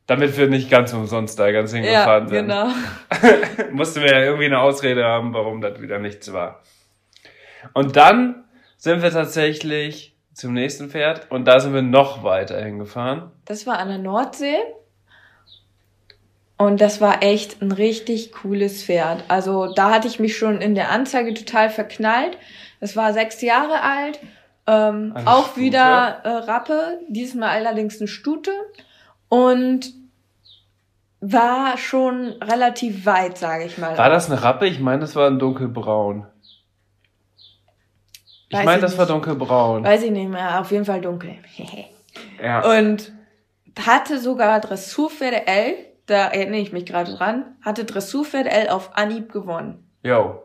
[0.09, 2.47] Damit wir nicht ganz umsonst da ganz hingefahren ja, sind.
[2.47, 3.71] genau.
[3.71, 6.63] Mussten wir ja irgendwie eine Ausrede haben, warum das wieder nichts war.
[7.73, 8.43] Und dann
[8.75, 13.29] sind wir tatsächlich zum nächsten Pferd und da sind wir noch weiter hingefahren.
[13.45, 14.57] Das war an der Nordsee.
[16.57, 19.23] Und das war echt ein richtig cooles Pferd.
[19.27, 22.35] Also da hatte ich mich schon in der Anzeige total verknallt.
[22.79, 24.19] Es war sechs Jahre alt,
[24.65, 25.61] ähm, auch Stute.
[25.61, 28.49] wieder äh, Rappe, diesmal allerdings eine Stute.
[29.29, 29.93] Und
[31.21, 33.97] war schon relativ weit, sage ich mal.
[33.97, 34.67] War das eine Rappe?
[34.67, 36.25] Ich meine, das war ein dunkelbraun.
[38.49, 39.83] Ich meine, das war dunkelbraun.
[39.83, 40.59] Weiß ich nicht mehr.
[40.59, 41.35] Auf jeden Fall dunkel.
[42.43, 42.79] ja.
[42.79, 43.11] Und
[43.79, 45.75] hatte sogar Dressurpferde L,
[46.07, 49.87] da erinnere ich mich gerade dran, hatte Dressurpferde L auf Anhieb gewonnen.
[50.03, 50.41] Jo.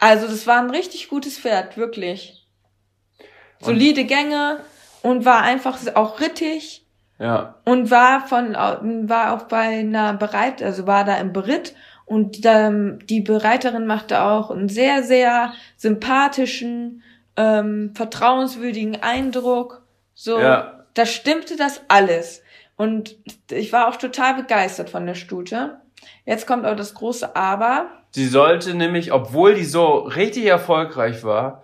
[0.00, 2.46] Also das war ein richtig gutes Pferd, wirklich.
[3.60, 4.60] Solide Gänge
[5.02, 6.81] und war einfach auch rittig
[7.22, 7.54] ja.
[7.64, 11.72] Und war von, war auch bei einer Bereit, also war da im Beritt
[12.04, 17.04] und ähm, die Bereiterin machte auch einen sehr, sehr sympathischen,
[17.36, 19.82] ähm, vertrauenswürdigen Eindruck.
[20.14, 20.84] So, ja.
[20.94, 22.42] da stimmte das alles.
[22.76, 23.16] Und
[23.52, 25.76] ich war auch total begeistert von der Stute.
[26.26, 27.86] Jetzt kommt auch das große Aber.
[28.10, 31.62] Sie sollte nämlich, obwohl die so richtig erfolgreich war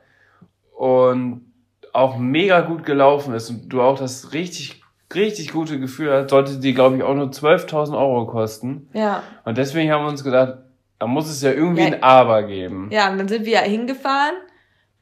[0.76, 1.52] und
[1.92, 4.77] auch mega gut gelaufen ist und du auch das richtig
[5.14, 8.88] richtig gute Gefühl hat, sollte die, glaube ich, auch nur 12.000 Euro kosten.
[8.92, 9.22] Ja.
[9.44, 10.58] Und deswegen haben wir uns gedacht,
[10.98, 11.86] da muss es ja irgendwie ja.
[11.88, 12.88] ein Aber geben.
[12.90, 14.34] Ja, und dann sind wir ja hingefahren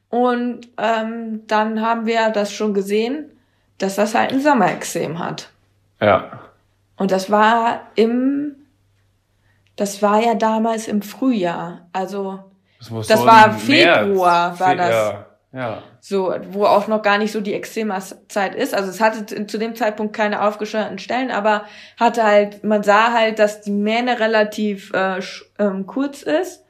[0.09, 3.31] und ähm, dann haben wir das schon gesehen,
[3.79, 5.49] dass das halt ein Sommerexem hat.
[5.99, 6.39] Ja.
[6.97, 8.55] Und das war im,
[9.75, 12.39] das war ja damals im Frühjahr, also
[12.79, 14.89] das, das war Februar, März, war das.
[14.91, 15.25] Ja.
[15.53, 15.81] Ja.
[16.09, 18.73] So, wo auch noch gar nicht so die Extrema-Zeit ist.
[18.73, 21.65] Also es hatte zu dem Zeitpunkt keine aufgesteuerten Stellen, aber
[21.99, 25.19] hatte halt, man sah halt, dass die Mähne relativ äh,
[25.59, 26.63] ähm, kurz ist.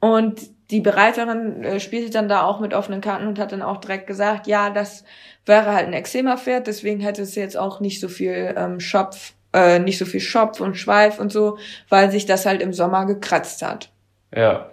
[0.00, 0.40] Und
[0.70, 4.06] die Bereiterin äh, spielte dann da auch mit offenen Karten und hat dann auch direkt
[4.06, 5.04] gesagt, ja, das
[5.44, 9.78] wäre halt ein Eczema-Pferd, deswegen hätte es jetzt auch nicht so viel ähm, Schopf, äh,
[9.78, 11.58] nicht so viel Schopf und Schweif und so,
[11.90, 13.90] weil sich das halt im Sommer gekratzt hat.
[14.34, 14.70] Ja.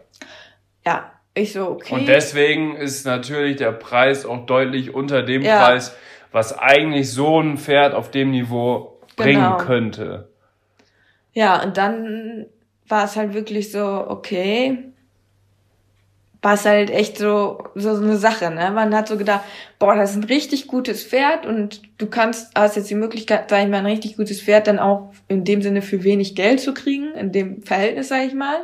[0.85, 1.93] Ja, ich so, okay.
[1.93, 5.63] Und deswegen ist natürlich der Preis auch deutlich unter dem ja.
[5.63, 5.95] Preis,
[6.32, 9.58] was eigentlich so ein Pferd auf dem Niveau bringen genau.
[9.58, 10.30] könnte.
[11.34, 12.47] Ja, und dann
[12.88, 14.78] war es halt wirklich so, okay,
[16.41, 18.71] war es halt echt so, so, so eine Sache, ne?
[18.71, 19.41] Man hat so gedacht,
[19.80, 23.63] boah, das ist ein richtig gutes Pferd und du kannst, hast jetzt die Möglichkeit, sag
[23.63, 26.73] ich mal, ein richtig gutes Pferd dann auch in dem Sinne für wenig Geld zu
[26.73, 28.62] kriegen, in dem Verhältnis, sag ich mal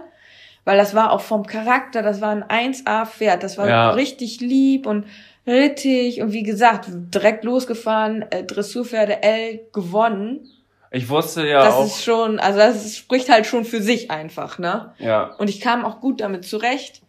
[0.65, 3.91] weil das war auch vom Charakter, das war ein 1A-Pferd, das war ja.
[3.91, 5.05] richtig lieb und
[5.45, 10.49] rittig und wie gesagt, direkt losgefahren, äh, Dressurpferde L gewonnen.
[10.91, 11.81] Ich wusste ja das auch.
[11.81, 14.93] Das ist schon, also das spricht halt schon für sich einfach, ne?
[14.99, 15.33] Ja.
[15.37, 17.01] Und ich kam auch gut damit zurecht.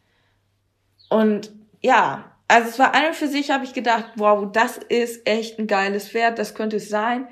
[1.11, 5.29] Und ja, also es war an und für sich, habe ich gedacht, wow, das ist
[5.29, 7.29] echt ein geiles Pferd, das könnte es sein.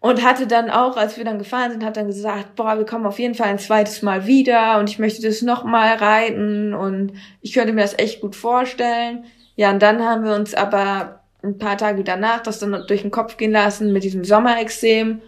[0.00, 3.04] Und hatte dann auch, als wir dann gefahren sind, hat dann gesagt, boah, wir kommen
[3.04, 7.52] auf jeden Fall ein zweites Mal wieder und ich möchte das nochmal reiten und ich
[7.52, 9.26] könnte mir das echt gut vorstellen.
[9.56, 13.10] Ja, und dann haben wir uns aber ein paar Tage danach das dann durch den
[13.10, 15.20] Kopf gehen lassen mit diesem Sommerexem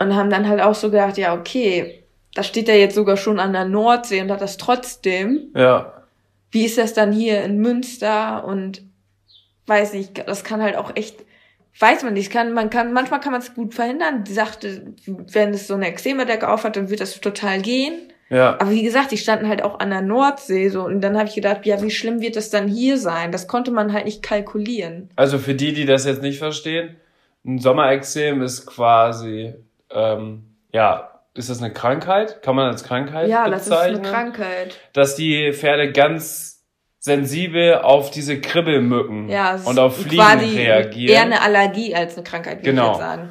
[0.00, 2.02] und haben dann halt auch so gedacht, ja, okay,
[2.34, 5.52] da steht er jetzt sogar schon an der Nordsee und hat das trotzdem.
[5.54, 5.92] Ja.
[6.50, 8.82] Wie ist das dann hier in Münster und
[9.66, 11.24] weiß nicht, das kann halt auch echt
[11.78, 12.32] weiß man nicht.
[12.32, 14.24] Kann, man kann, manchmal kann man es gut verhindern.
[14.24, 17.94] Die sagte, wenn es so eine Extremerdecke aufhat, dann wird das total gehen.
[18.30, 18.58] Ja.
[18.60, 21.34] Aber wie gesagt, die standen halt auch an der Nordsee so und dann habe ich
[21.34, 23.32] gedacht, ja, wie schlimm wird das dann hier sein?
[23.32, 25.08] Das konnte man halt nicht kalkulieren.
[25.16, 26.96] Also für die, die das jetzt nicht verstehen,
[27.46, 29.54] ein Sommerexem ist quasi,
[29.90, 32.42] ähm, ja, ist das eine Krankheit?
[32.42, 33.50] Kann man als Krankheit ja, bezeichnen?
[33.50, 34.80] Ja, das ist eine Krankheit.
[34.92, 36.57] Dass die Pferde ganz
[37.08, 41.14] sensibel auf diese Kribbelmücken ja, und auf Fliegen reagieren.
[41.14, 42.92] Eher eine Allergie als eine Krankheit, würde genau.
[42.92, 43.30] ich sagen.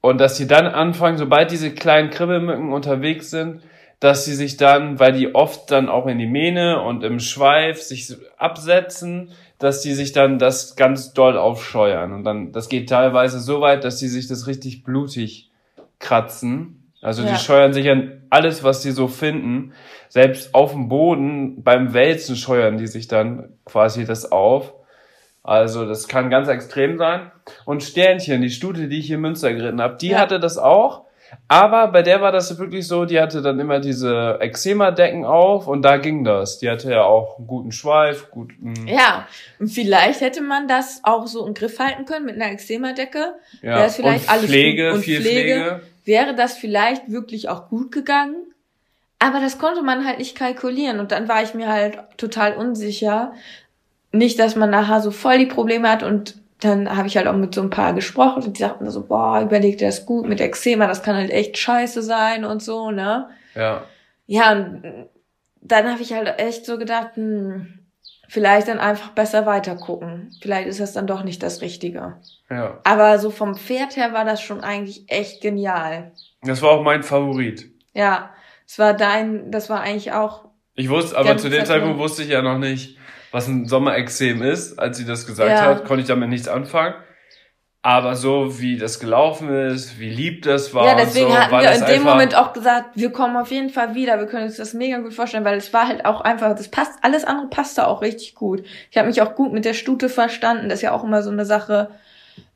[0.00, 3.62] Und dass sie dann anfangen, sobald diese kleinen Kribbelmücken unterwegs sind,
[4.00, 7.82] dass sie sich dann, weil die oft dann auch in die Mähne und im Schweif
[7.82, 12.14] sich absetzen, dass die sich dann das ganz doll aufscheuern.
[12.14, 15.50] Und dann, das geht teilweise so weit, dass sie sich das richtig blutig
[15.98, 16.79] kratzen.
[17.02, 17.32] Also ja.
[17.32, 19.72] die scheuern sich an alles, was sie so finden.
[20.08, 24.74] Selbst auf dem Boden beim Wälzen scheuern die sich dann quasi das auf.
[25.42, 27.30] Also das kann ganz extrem sein.
[27.64, 30.18] Und Sternchen, die Stute, die ich hier in Münster geritten habe, die ja.
[30.18, 31.06] hatte das auch.
[31.48, 35.82] Aber bei der war das wirklich so, die hatte dann immer diese Eczema-Decken auf und
[35.82, 36.58] da ging das.
[36.58, 38.86] Die hatte ja auch einen guten Schweif, guten.
[38.86, 43.34] Ja, und vielleicht hätte man das auch so im Griff halten können mit einer Eczema-Decke.
[43.62, 44.94] Ja, wäre vielleicht und alles Pflege, gut.
[44.96, 45.80] Und viel Pflege, Pflege.
[46.10, 48.52] Wäre das vielleicht wirklich auch gut gegangen.
[49.20, 53.32] Aber das konnte man halt nicht kalkulieren und dann war ich mir halt total unsicher.
[54.10, 57.36] Nicht, dass man nachher so voll die Probleme hat und dann habe ich halt auch
[57.36, 60.40] mit so ein paar gesprochen und die sagten so, boah, überleg dir das gut mit
[60.40, 63.28] Eczema, das kann halt echt scheiße sein und so, ne?
[63.54, 63.84] Ja.
[64.26, 64.82] Ja, und
[65.60, 67.79] dann habe ich halt echt so gedacht, hm,
[68.30, 70.30] vielleicht dann einfach besser weitergucken.
[70.40, 72.14] Vielleicht ist das dann doch nicht das Richtige.
[72.48, 72.78] Ja.
[72.84, 76.12] Aber so vom Pferd her war das schon eigentlich echt genial.
[76.42, 77.68] Das war auch mein Favorit.
[77.92, 78.30] Ja,
[78.64, 80.44] es war dein, das war eigentlich auch.
[80.76, 82.96] Ich wusste, aber zu dem Zeitpunkt wusste ich ja noch nicht,
[83.32, 84.78] was ein Sommerexem ist.
[84.78, 85.62] Als sie das gesagt ja.
[85.62, 86.94] hat, konnte ich damit nichts anfangen.
[87.82, 90.86] Aber so wie das gelaufen ist, wie lieb das war.
[90.86, 93.94] Ja, deswegen so, hatten wir in dem Moment auch gesagt, wir kommen auf jeden Fall
[93.94, 94.18] wieder.
[94.18, 96.98] Wir können uns das mega gut vorstellen, weil es war halt auch einfach, das passt,
[97.02, 98.64] alles andere passte auch richtig gut.
[98.90, 100.68] Ich habe mich auch gut mit der Stute verstanden.
[100.68, 101.88] Das ist ja auch immer so eine Sache.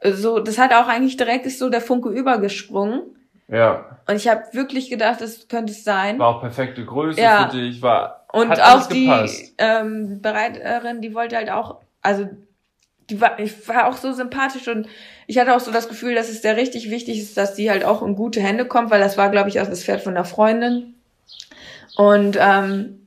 [0.03, 3.01] So, das hat auch eigentlich direkt ist so der Funke übergesprungen.
[3.49, 3.99] Ja.
[4.07, 6.19] Und ich habe wirklich gedacht, das könnte es sein.
[6.19, 7.49] War auch perfekte Größe ja.
[7.49, 9.13] für dich, war und auch die
[9.59, 12.29] ähm, Bereiterin, die wollte halt auch, also
[13.11, 14.87] die war, ich war auch so sympathisch und
[15.27, 17.85] ich hatte auch so das Gefühl, dass es sehr richtig wichtig ist, dass die halt
[17.85, 20.25] auch in gute Hände kommt, weil das war, glaube ich, auch das Pferd von einer
[20.25, 20.95] Freundin.
[21.97, 23.07] Und ähm,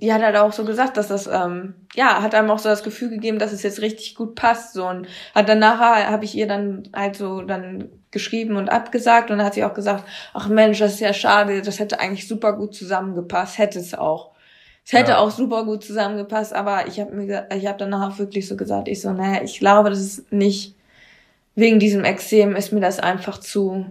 [0.00, 2.82] die hat halt auch so gesagt, dass das, ähm, ja, hat einem auch so das
[2.82, 4.74] Gefühl gegeben, dass es jetzt richtig gut passt.
[4.74, 9.30] So und hat dann nachher, habe ich ihr dann halt so dann geschrieben und abgesagt
[9.30, 12.28] und dann hat sie auch gesagt, ach Mensch, das ist ja schade, das hätte eigentlich
[12.28, 14.33] super gut zusammengepasst, hätte es auch.
[14.84, 15.18] Es hätte ja.
[15.18, 18.88] auch super gut zusammengepasst, aber ich habe mir, ich habe danach auch wirklich so gesagt,
[18.88, 20.74] ich so, naja, ich glaube, das ist nicht
[21.54, 23.86] wegen diesem Exem ist mir das einfach zu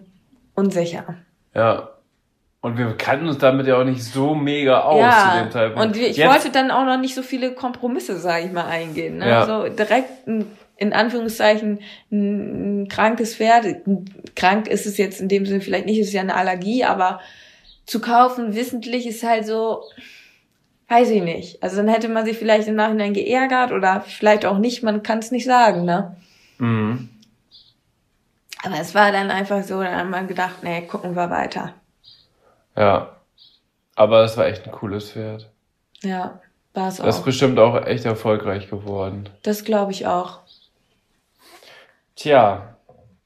[0.54, 1.16] unsicher.
[1.56, 1.90] Ja.
[2.62, 5.32] Und wir kannten uns damit ja auch nicht so mega aus ja.
[5.32, 5.86] zu dem Zeitpunkt.
[5.86, 9.18] Und ich Jetzt, wollte dann auch noch nicht so viele Kompromisse, sage ich mal, eingehen.
[9.18, 9.28] Ne?
[9.28, 9.46] Ja.
[9.46, 10.46] So direkt ein,
[10.78, 11.80] in Anführungszeichen
[12.10, 13.66] ein, krankes Pferd.
[14.36, 17.20] Krank ist es jetzt in dem Sinne vielleicht nicht, ist ja eine Allergie, aber
[17.86, 19.84] zu kaufen wissentlich ist halt so,
[20.90, 21.64] Weiß ich nicht.
[21.64, 25.20] Also dann hätte man sich vielleicht im Nachhinein geärgert oder vielleicht auch nicht, man kann
[25.20, 26.16] es nicht sagen, ne?
[26.58, 27.10] Mhm.
[28.64, 31.74] Aber es war dann einfach so, dann hat man gedacht, nee, gucken wir weiter.
[32.76, 33.18] Ja.
[33.96, 35.50] Aber es war echt ein cooles Pferd.
[36.02, 36.40] Ja,
[36.74, 37.06] war es auch.
[37.06, 39.30] Das ist bestimmt auch echt erfolgreich geworden.
[39.44, 40.40] Das glaube ich auch.
[42.16, 42.73] Tja,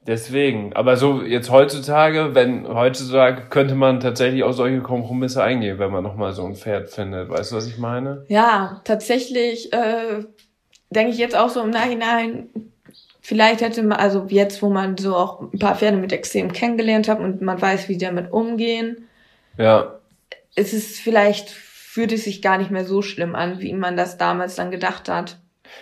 [0.08, 5.92] Deswegen, aber so jetzt heutzutage, wenn heutzutage könnte man tatsächlich auch solche Kompromisse eingehen, wenn
[5.92, 7.30] man nochmal so ein Pferd findet.
[7.30, 8.24] Weißt du, was ich meine?
[8.30, 10.24] Ja, tatsächlich äh,
[10.90, 12.48] denke ich jetzt auch so im Nachhinein,
[13.22, 17.10] vielleicht hätte man, also jetzt, wo man so auch ein paar Pferde mit Extrem kennengelernt
[17.10, 19.10] hat und man weiß, wie die damit umgehen,
[19.58, 20.00] ja.
[20.56, 24.18] ist es vielleicht, fühlt es sich gar nicht mehr so schlimm an, wie man das
[24.18, 25.38] damals dann gedacht hat.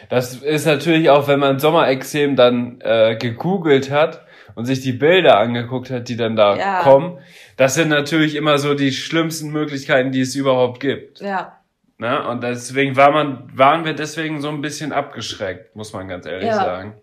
[0.09, 5.37] Das ist natürlich auch, wenn man Sommerexem dann äh, gegoogelt hat und sich die Bilder
[5.39, 6.81] angeguckt hat, die dann da ja.
[6.81, 7.19] kommen.
[7.57, 11.19] Das sind natürlich immer so die schlimmsten Möglichkeiten, die es überhaupt gibt.
[11.21, 11.59] Ja.
[11.97, 16.25] Na, und deswegen war man, waren wir deswegen so ein bisschen abgeschreckt, muss man ganz
[16.25, 16.55] ehrlich ja.
[16.55, 16.95] sagen.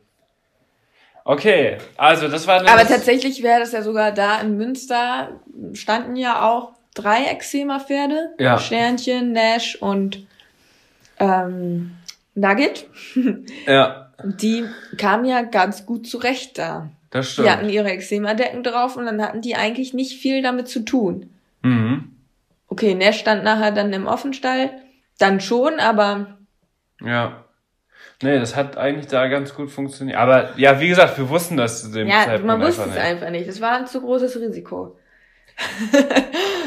[1.25, 2.61] Okay, also das war.
[2.69, 5.41] Aber tatsächlich wäre das ja sogar da in Münster
[5.73, 8.35] standen ja auch drei Eczema-Pferde.
[8.39, 8.59] Ja.
[8.59, 10.27] Sternchen, Nash und
[11.19, 11.97] ähm,
[12.35, 12.87] Nugget.
[13.67, 14.13] Ja.
[14.25, 14.65] Die
[14.99, 16.91] kamen ja ganz gut zurecht da.
[17.11, 17.47] Das stimmt.
[17.47, 21.31] Die hatten ihre Eczema-Decken drauf und dann hatten die eigentlich nicht viel damit zu tun.
[21.63, 22.13] Mhm.
[22.69, 24.71] Okay, Nash stand nachher dann im Offenstall.
[25.19, 26.39] Dann schon, aber.
[27.05, 27.45] Ja.
[28.23, 30.17] Nee, das hat eigentlich da ganz gut funktioniert.
[30.17, 33.31] Aber ja, wie gesagt, wir wussten das zu dem ja, Zeitpunkt man wusste es einfach
[33.31, 33.49] nicht.
[33.49, 34.97] Das war ein zu großes Risiko.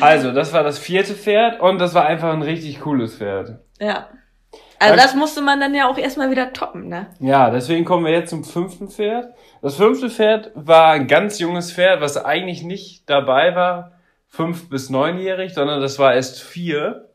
[0.01, 3.59] also, das war das vierte Pferd und das war einfach ein richtig cooles Pferd.
[3.79, 4.09] Ja.
[4.79, 7.07] Also das musste man dann ja auch erstmal wieder toppen, ne?
[7.19, 9.33] Ja, deswegen kommen wir jetzt zum fünften Pferd.
[9.61, 13.93] Das fünfte Pferd war ein ganz junges Pferd, was eigentlich nicht dabei war,
[14.27, 17.09] fünf bis neunjährig, sondern das war erst vier,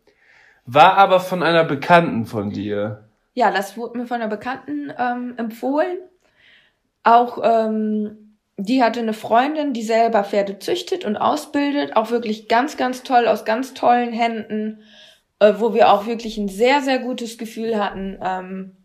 [0.65, 3.05] war aber von einer Bekannten von dir.
[3.35, 5.99] Ja, das wurde mir von einer Bekannten ähm, empfohlen.
[7.03, 12.77] Auch ähm, die hatte eine Freundin, die selber Pferde züchtet und ausbildet, auch wirklich ganz,
[12.77, 14.83] ganz toll, aus ganz tollen Händen
[15.41, 18.19] äh, wo wir auch wirklich ein sehr, sehr gutes Gefühl hatten.
[18.23, 18.77] Ähm,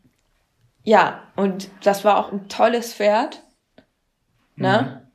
[0.83, 3.43] ja, und das war auch ein tolles Pferd.
[4.55, 5.09] Ne?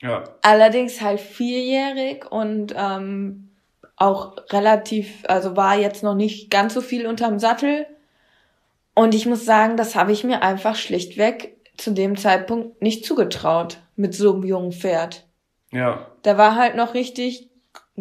[0.00, 0.24] Ja.
[0.42, 3.50] Allerdings halt vierjährig und ähm,
[3.96, 7.86] auch relativ, also war jetzt noch nicht ganz so viel unterm Sattel.
[8.94, 13.78] Und ich muss sagen, das habe ich mir einfach schlichtweg zu dem Zeitpunkt nicht zugetraut
[13.96, 15.26] mit so einem jungen Pferd.
[15.70, 16.06] Ja.
[16.22, 17.48] Da war halt noch richtig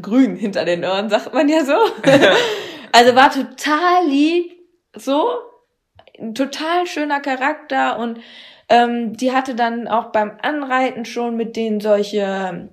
[0.01, 1.73] grün hinter den Ohren, sagt man ja so.
[2.91, 4.53] also war total lieb,
[4.95, 5.27] so,
[6.19, 8.19] ein total schöner Charakter und
[8.69, 12.69] ähm, die hatte dann auch beim Anreiten schon mit denen solche,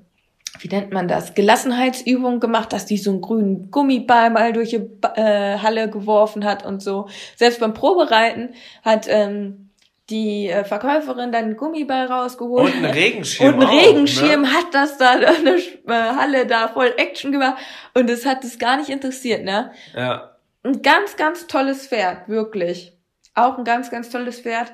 [0.60, 4.88] wie nennt man das, Gelassenheitsübungen gemacht, dass die so einen grünen Gummiball mal durch die
[5.16, 7.08] äh, Halle geworfen hat und so.
[7.36, 8.50] Selbst beim Probereiten
[8.82, 9.69] hat ähm,
[10.10, 12.74] die äh, Verkäuferin dann einen Gummiball rausgeholt.
[12.74, 13.54] Und einen Regenschirm.
[13.54, 14.52] Und ein Regenschirm auch, ne?
[14.52, 17.58] hat das da in der äh, Halle da voll Action gemacht.
[17.94, 19.72] Und es hat es gar nicht interessiert, ne?
[19.94, 20.36] Ja.
[20.62, 22.92] Ein ganz, ganz tolles Pferd, wirklich.
[23.34, 24.72] Auch ein ganz, ganz tolles Pferd.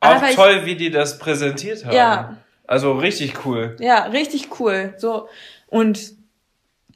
[0.00, 1.94] Auch Aber toll, ich, wie die das präsentiert haben.
[1.94, 2.36] Ja.
[2.66, 3.76] Also richtig cool.
[3.80, 4.94] Ja, richtig cool.
[4.98, 5.28] So
[5.68, 6.16] und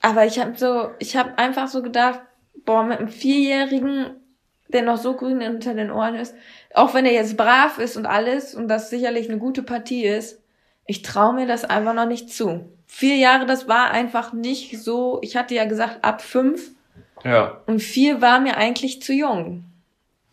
[0.01, 2.21] aber ich habe so, ich habe einfach so gedacht,
[2.65, 4.11] boah, mit einem Vierjährigen,
[4.69, 6.35] der noch so grün hinter den Ohren ist,
[6.75, 10.41] auch wenn er jetzt brav ist und alles und das sicherlich eine gute Partie ist,
[10.87, 12.69] ich traue mir das einfach noch nicht zu.
[12.87, 15.19] Vier Jahre, das war einfach nicht so.
[15.23, 16.71] Ich hatte ja gesagt ab fünf.
[17.25, 17.61] Ja.
[17.67, 19.65] Und vier war mir eigentlich zu jung.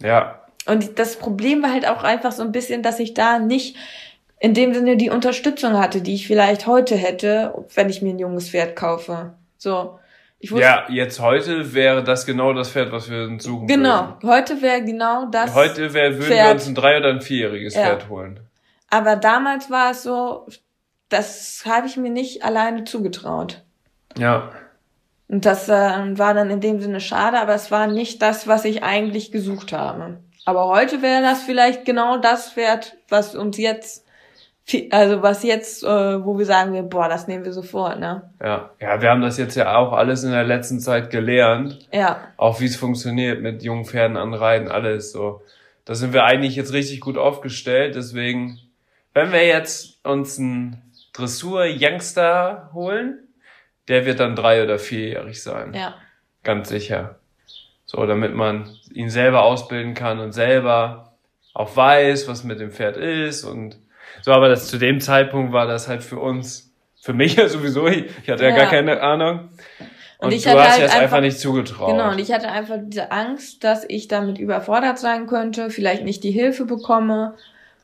[0.02, 0.44] Ja.
[0.66, 3.76] Und das Problem war halt auch einfach so ein bisschen, dass ich da nicht
[4.40, 8.20] in dem Sinne die Unterstützung hatte, die ich vielleicht heute hätte, wenn ich mir ein
[8.20, 9.34] junges Pferd kaufe.
[9.58, 9.99] So.
[10.42, 14.30] Wusste, ja, jetzt heute wäre das genau das Pferd, was wir uns suchen Genau, würden.
[14.30, 15.54] heute wäre genau das.
[15.54, 16.48] Heute wär, würden Pferd.
[16.48, 17.82] wir uns ein drei- oder ein vierjähriges ja.
[17.84, 18.40] Pferd holen.
[18.90, 20.48] Aber damals war es so,
[21.10, 23.64] das habe ich mir nicht alleine zugetraut.
[24.18, 24.52] Ja.
[25.28, 28.66] Und das äh, war dann in dem Sinne schade, aber es war nicht das, was
[28.66, 30.20] ich eigentlich gesucht habe.
[30.46, 34.06] Aber heute wäre das vielleicht genau das Pferd, was uns jetzt,
[34.92, 38.30] also was jetzt, äh, wo wir sagen wir, boah, das nehmen wir sofort, ne?
[38.42, 41.88] Ja, ja, wir haben das jetzt ja auch alles in der letzten Zeit gelernt.
[41.92, 42.28] Ja.
[42.38, 45.42] Auch wie es funktioniert mit jungen Pferden anreiten, alles so.
[45.86, 47.96] Da sind wir eigentlich jetzt richtig gut aufgestellt.
[47.96, 48.60] Deswegen,
[49.14, 50.82] wenn wir jetzt uns einen
[51.14, 53.28] Dressur-Youngster holen,
[53.88, 55.74] der wird dann drei- oder vierjährig sein.
[55.74, 55.96] Ja.
[56.44, 57.16] Ganz sicher.
[57.86, 61.14] So, damit man ihn selber ausbilden kann und selber
[61.56, 63.80] auch weiß, was mit dem Pferd ist und
[64.30, 67.88] so, aber das zu dem Zeitpunkt war das halt für uns, für mich ja sowieso,
[67.88, 69.50] ich, ich hatte ja, ja gar keine Ahnung.
[70.20, 71.92] Und, und ich du hast halt es einfach, einfach nicht zugetraut.
[71.92, 76.24] Genau, und ich hatte einfach diese Angst, dass ich damit überfordert sein könnte, vielleicht nicht
[76.24, 77.38] die Hilfe bekomme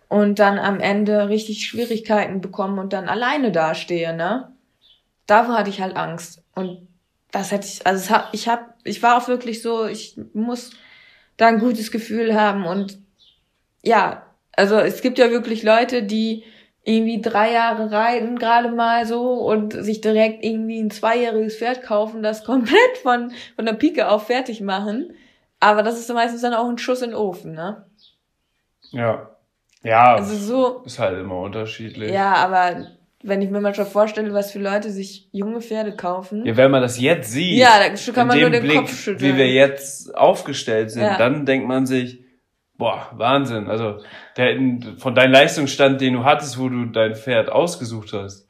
[0.07, 4.51] und dann am Ende richtig Schwierigkeiten bekomme und dann alleine dastehe, ne?
[5.25, 6.43] Davor hatte ich halt Angst.
[6.53, 6.87] Und
[7.31, 10.71] das hätte ich, also ich habe, ich war auch wirklich so, ich muss
[11.37, 12.99] da ein gutes Gefühl haben und
[13.81, 16.43] ja, also es gibt ja wirklich Leute, die
[16.83, 22.21] irgendwie drei Jahre reiten gerade mal so und sich direkt irgendwie ein zweijähriges Pferd kaufen,
[22.21, 25.13] das komplett von von der Pike auf fertig machen.
[25.59, 27.85] Aber das ist meistens dann auch ein Schuss in den Ofen, ne?
[28.91, 29.29] Ja.
[29.83, 30.15] Ja.
[30.15, 30.83] Also so.
[30.85, 32.11] Ist halt immer unterschiedlich.
[32.11, 32.87] Ja, aber
[33.23, 36.45] wenn ich mir mal schon vorstelle, was für Leute sich junge Pferde kaufen.
[36.45, 39.33] Ja, wenn man das jetzt sieht, ja, da kann man nur den Blick, Kopf schütteln.
[39.33, 41.17] Wie wir jetzt aufgestellt sind, ja.
[41.17, 42.24] dann denkt man sich,
[42.77, 43.69] boah, Wahnsinn.
[43.69, 44.01] Also
[44.37, 44.57] der,
[44.97, 48.47] von deinem Leistungsstand, den du hattest, wo du dein Pferd ausgesucht hast,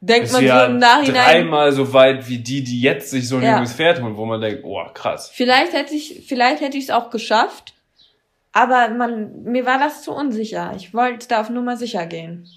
[0.00, 3.36] denkt man ja so im Nachhinein dreimal so weit wie die, die jetzt sich so
[3.36, 3.54] ein ja.
[3.54, 5.30] junges Pferd holen, wo man denkt, oh krass.
[5.32, 7.74] Vielleicht hätte ich, vielleicht hätte ich es auch geschafft,
[8.52, 10.72] aber man, mir war das zu unsicher.
[10.76, 12.48] Ich wollte da auf Nummer sicher gehen.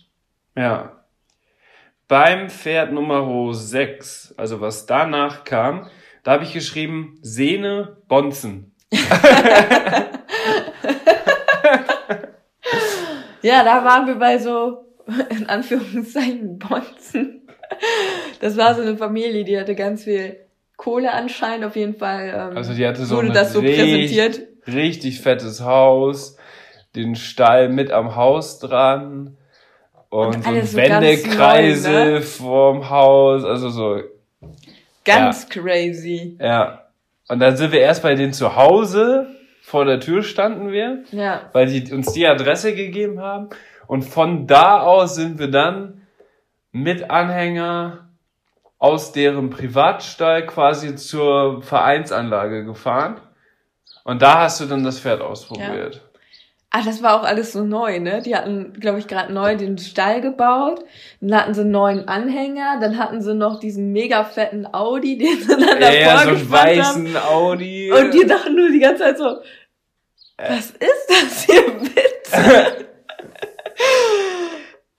[0.55, 0.93] Ja.
[2.07, 5.89] Beim Pferd Nummer 6, also was danach kam,
[6.23, 8.73] da habe ich geschrieben Sehne Bonzen.
[13.41, 14.85] ja, da waren wir bei so,
[15.29, 17.47] in Anführungszeichen, Bonzen.
[18.39, 20.37] Das war so eine Familie, die hatte ganz viel
[20.77, 22.49] Kohle anscheinend, auf jeden Fall.
[22.51, 24.41] Ähm, also die hatte so, wurde das so präsentiert.
[24.67, 26.37] Richtig fettes Haus,
[26.95, 29.37] den Stall mit am Haus dran
[30.09, 32.21] und, und so Wendekreise neu, ne?
[32.21, 34.01] vorm Haus, also so.
[35.03, 35.61] Ganz ja.
[35.61, 36.37] crazy.
[36.39, 36.83] Ja.
[37.27, 39.27] Und dann sind wir erst bei denen zu Hause,
[39.67, 41.41] vor der Tür standen wir, ja.
[41.51, 43.49] weil die uns die Adresse gegeben haben.
[43.85, 46.07] Und von da aus sind wir dann
[46.71, 48.07] mit Anhänger
[48.77, 53.19] aus deren Privatstall quasi zur Vereinsanlage gefahren.
[54.05, 55.95] Und da hast du dann das Pferd ausprobiert.
[55.95, 56.01] Ja.
[56.69, 58.21] Ah, das war auch alles so neu, ne?
[58.21, 60.83] Die hatten, glaube ich, gerade neu den Stall gebaut.
[61.21, 62.79] Dann hatten sie einen neuen Anhänger.
[62.81, 66.51] Dann hatten sie noch diesen mega fetten Audi, den sie dann davor ja, so einen
[66.51, 67.25] weißen haben.
[67.25, 67.91] Audi.
[67.91, 69.37] Und die dachten nur die ganze Zeit so,
[70.37, 72.87] was ist das hier bitte?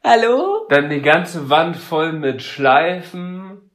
[0.05, 0.67] Hallo?
[0.69, 3.71] Dann die ganze Wand voll mit Schleifen.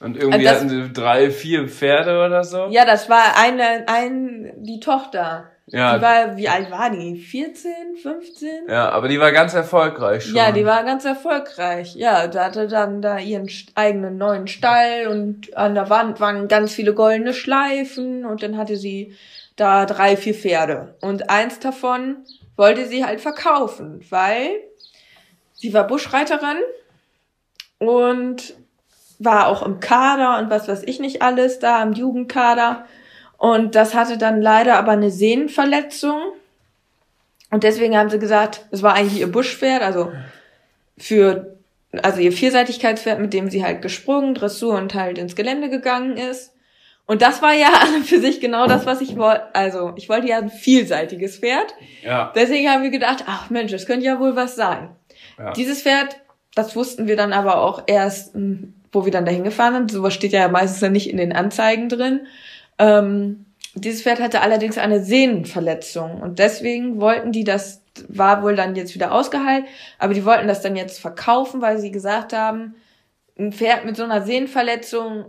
[0.00, 2.66] Und irgendwie das, hatten sie drei, vier Pferde oder so.
[2.70, 5.50] Ja, das war eine, ein, die Tochter.
[5.66, 5.96] Ja.
[5.96, 7.16] Die war, wie alt war die?
[7.16, 8.48] 14, 15?
[8.68, 10.36] Ja, aber die war ganz erfolgreich schon.
[10.36, 11.94] Ja, die war ganz erfolgreich.
[11.94, 16.74] Ja, da hatte dann da ihren eigenen neuen Stall und an der Wand waren ganz
[16.74, 19.14] viele goldene Schleifen und dann hatte sie
[19.56, 20.96] da drei, vier Pferde.
[21.00, 22.24] Und eins davon
[22.56, 24.50] wollte sie halt verkaufen, weil
[25.54, 26.58] sie war Buschreiterin
[27.78, 28.54] und
[29.18, 32.86] war auch im Kader und was weiß ich nicht alles da, im Jugendkader.
[33.38, 36.20] Und das hatte dann leider aber eine Sehnenverletzung.
[37.50, 40.12] Und deswegen haben sie gesagt, es war eigentlich ihr Buschpferd, also
[40.98, 41.56] für,
[42.02, 46.53] also ihr Vielseitigkeitspferd, mit dem sie halt gesprungen, Dressur und halt ins Gelände gegangen ist.
[47.06, 47.68] Und das war ja
[48.04, 49.54] für sich genau das, was ich wollte.
[49.54, 51.74] Also, ich wollte ja ein vielseitiges Pferd.
[52.02, 52.32] Ja.
[52.34, 54.90] Deswegen haben wir gedacht, ach Mensch, das könnte ja wohl was sein.
[55.38, 55.52] Ja.
[55.52, 56.20] Dieses Pferd,
[56.54, 59.90] das wussten wir dann aber auch erst, hm, wo wir dann dahin gefahren sind.
[59.90, 62.26] Sowas steht ja meistens dann nicht in den Anzeigen drin.
[62.78, 68.76] Ähm, dieses Pferd hatte allerdings eine Sehnenverletzung und deswegen wollten die das, war wohl dann
[68.76, 69.64] jetzt wieder ausgeheilt,
[69.98, 72.76] aber die wollten das dann jetzt verkaufen, weil sie gesagt haben,
[73.36, 75.24] ein Pferd mit so einer Sehnenverletzung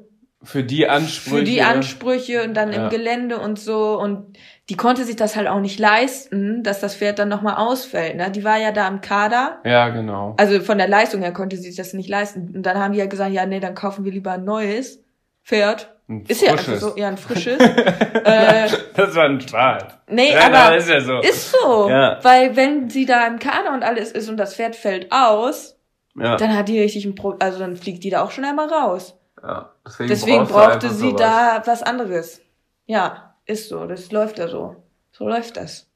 [0.46, 1.38] für die Ansprüche.
[1.38, 2.86] Für die Ansprüche und dann ja.
[2.86, 4.00] im Gelände und so.
[4.00, 4.38] Und
[4.70, 8.16] die konnte sich das halt auch nicht leisten, dass das Pferd dann nochmal ausfällt.
[8.16, 8.32] Ne?
[8.32, 9.60] Die war ja da im Kader.
[9.64, 10.36] Ja, genau.
[10.38, 12.54] Also von der Leistung her konnte sie sich das nicht leisten.
[12.56, 15.04] Und dann haben die ja gesagt, ja, nee, dann kaufen wir lieber ein neues
[15.44, 15.96] Pferd.
[16.08, 16.48] Ein ist frisches.
[16.48, 17.60] ja einfach so, ja, ein frisches.
[17.60, 19.84] äh, das war ein Spaß.
[20.10, 21.20] Nee, ja, aber ist, ja so.
[21.20, 21.90] ist so.
[21.90, 22.20] Ja.
[22.22, 25.80] Weil wenn sie da im Kader und alles ist und das Pferd fällt aus,
[26.16, 26.38] ja.
[26.38, 29.18] dann hat die richtig ein Pro also dann fliegt die da auch schon einmal raus.
[29.42, 31.22] Ja, deswegen, deswegen brauchte sie sowas.
[31.22, 32.42] da was anderes.
[32.86, 33.86] Ja, ist so.
[33.86, 34.76] Das läuft ja so.
[35.12, 35.90] So läuft das.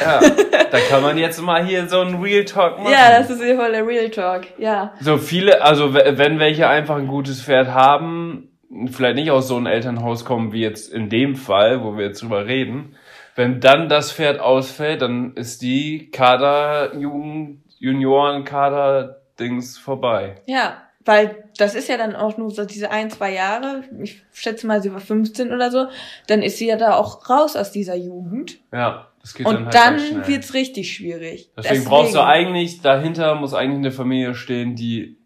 [0.00, 2.92] Ja, da kann man jetzt mal hier so ein Real Talk machen.
[2.92, 4.94] Ja, das ist hier voll der Real Talk, ja.
[5.00, 8.48] So viele, also wenn welche einfach ein gutes Pferd haben,
[8.90, 12.22] vielleicht nicht aus so einem Elternhaus kommen wie jetzt in dem Fall, wo wir jetzt
[12.22, 12.96] drüber reden,
[13.34, 20.36] wenn dann das Pferd ausfällt, dann ist die Kader, Jugend, Junioren, Kader Dings vorbei.
[20.46, 24.66] Ja, weil das ist ja dann auch nur so diese ein, zwei Jahre, ich schätze
[24.66, 25.86] mal, sie war 15 oder so,
[26.26, 28.58] dann ist sie ja da auch raus aus dieser Jugend.
[28.72, 31.50] Ja, das geht Und dann, halt dann wird's richtig schwierig.
[31.56, 35.18] Deswegen, Deswegen brauchst du eigentlich, dahinter muss eigentlich eine Familie stehen, die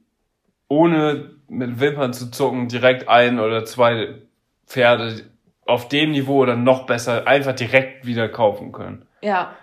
[0.68, 4.22] ohne mit Wimpern zu zucken direkt ein oder zwei
[4.66, 5.22] Pferde
[5.64, 9.06] auf dem Niveau oder noch besser einfach direkt wieder kaufen können.
[9.22, 9.54] Ja.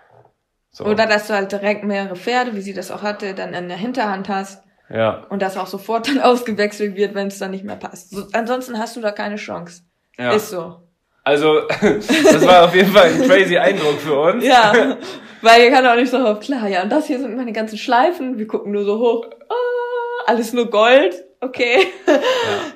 [0.72, 0.86] So.
[0.86, 3.78] Oder dass du halt direkt mehrere Pferde, wie sie das auch hatte, dann in der
[3.78, 4.64] Hinterhand hast
[4.94, 5.26] ja.
[5.30, 8.12] Und das auch sofort dann ausgewechselt wird, wenn es dann nicht mehr passt.
[8.12, 9.84] So, ansonsten hast du da keine Chance.
[10.18, 10.32] Ja.
[10.32, 10.76] Ist so.
[11.24, 14.46] Also, das war auf jeden Fall ein crazy Eindruck für uns.
[14.46, 14.98] Ja,
[15.42, 17.78] weil ihr kann auch nicht so auf, klar, ja, und das hier sind meine ganzen
[17.78, 21.78] Schleifen, wir gucken nur so hoch, ah, alles nur Gold, okay.
[22.06, 22.20] Ja.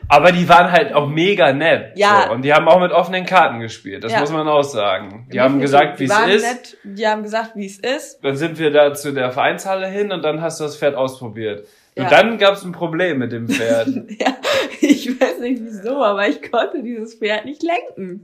[0.07, 1.97] Aber die waren halt auch mega nett.
[1.97, 2.25] Ja.
[2.27, 2.33] So.
[2.33, 4.21] Und die haben auch mit offenen Karten gespielt, das ja.
[4.21, 5.27] muss man auch sagen.
[5.31, 6.43] Die haben gesagt, wie es ist.
[6.43, 6.77] Nett.
[6.83, 8.23] Die haben gesagt, wie es ist.
[8.23, 11.67] Dann sind wir da zu der Vereinshalle hin und dann hast du das Pferd ausprobiert.
[11.97, 12.03] Ja.
[12.03, 13.87] Und dann gab es ein Problem mit dem Pferd.
[14.19, 14.37] ja,
[14.81, 18.23] ich weiß nicht wieso, aber ich konnte dieses Pferd nicht lenken.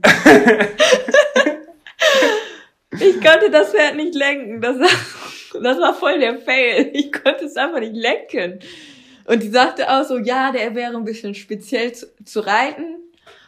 [2.92, 4.60] ich konnte das Pferd nicht lenken.
[4.60, 6.90] Das war, das war voll der Fail.
[6.92, 8.60] Ich konnte es einfach nicht lenken.
[9.24, 13.00] Und die sagte auch so, ja, der wäre ein bisschen speziell zu, zu reiten.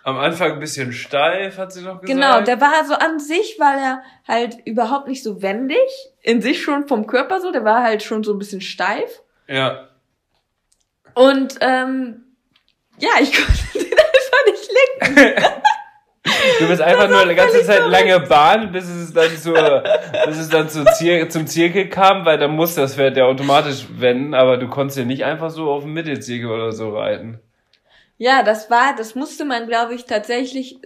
[0.02, 2.06] Am Anfang ein bisschen steif, hat sie noch gesagt.
[2.06, 5.78] Genau, der war so an sich, weil er halt überhaupt nicht so wendig,
[6.22, 9.22] in sich schon vom Körper so, der war halt schon so ein bisschen steif.
[9.46, 9.85] Ja.
[11.16, 12.24] Und ähm,
[12.98, 14.70] ja, ich konnte den einfach nicht
[15.22, 15.42] lenken.
[16.58, 19.82] Du bist einfach nur eine ganze Zeit lange Bahn, bis es dann zur,
[20.26, 23.86] bis es dann zur Ziel, zum Zirkel kam, weil dann muss das Pferd ja automatisch
[23.96, 27.38] wenden, aber du konntest ja nicht einfach so auf dem Mittelzirkel oder so reiten.
[28.18, 30.78] Ja, das war, das musste man, glaube ich, tatsächlich,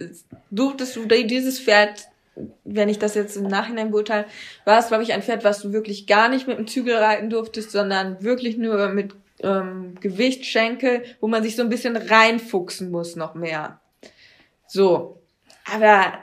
[0.49, 2.07] durftest du dieses Pferd,
[2.63, 4.25] wenn ich das jetzt im Nachhinein beurteile,
[4.63, 7.29] war es, glaube ich, ein Pferd, was du wirklich gar nicht mit dem Zügel reiten
[7.29, 9.13] durftest, sondern wirklich nur mit
[9.43, 13.79] ähm, Gewicht, Schenkel, wo man sich so ein bisschen reinfuchsen muss noch mehr.
[14.67, 15.19] So.
[15.71, 16.13] Aber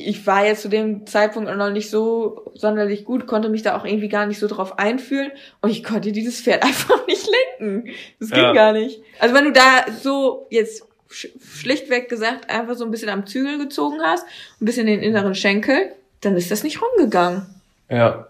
[0.00, 3.76] ich war jetzt zu dem Zeitpunkt auch noch nicht so sonderlich gut, konnte mich da
[3.76, 7.28] auch irgendwie gar nicht so drauf einfühlen und ich konnte dieses Pferd einfach nicht
[7.58, 7.90] lenken.
[8.20, 8.52] Das ging ja.
[8.52, 9.02] gar nicht.
[9.18, 13.98] Also wenn du da so jetzt schlichtweg gesagt einfach so ein bisschen am Zügel gezogen
[14.02, 14.24] hast,
[14.60, 17.46] ein bisschen den inneren Schenkel, dann ist das nicht rumgegangen.
[17.90, 18.28] Ja.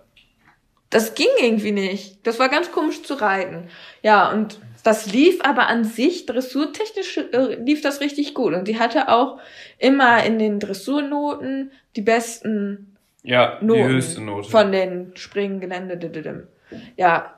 [0.91, 2.27] Das ging irgendwie nicht.
[2.27, 3.69] Das war ganz komisch zu reiten.
[4.03, 8.55] Ja, und das lief aber an sich, dressurtechnisch äh, lief das richtig gut.
[8.55, 9.39] Und die hatte auch
[9.79, 14.49] immer in den Dressurnoten die besten ja, Noten die höchste Note.
[14.49, 16.49] von den Springgelände.
[16.97, 17.38] Ja.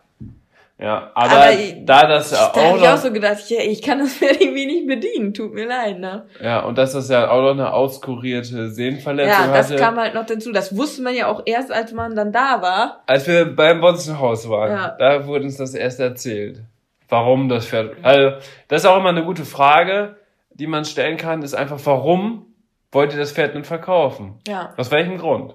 [0.81, 2.53] Ja, aber, aber da das ja auch.
[2.53, 5.53] Da habe ich auch so gedacht, ich, ich kann das Pferd irgendwie nicht bedienen, tut
[5.53, 6.27] mir leid, ne?
[6.43, 9.51] Ja, und dass das ja auch noch eine auskurierte Sehnenverletzung hatte.
[9.51, 10.53] Ja, das kam halt noch dazu.
[10.53, 13.03] Das wusste man ja auch erst, als man dann da war.
[13.07, 14.97] Als wir beim Bonzenhaus waren, ja.
[14.99, 16.63] da wurde uns das erst erzählt.
[17.11, 17.97] Warum das Pferd.
[18.03, 20.17] Also, das ist auch immer eine gute Frage,
[20.51, 22.47] die man stellen kann, ist einfach, warum
[22.93, 24.39] wollt ihr das Pferd denn verkaufen?
[24.47, 24.73] Ja.
[24.77, 25.55] Aus welchem Grund?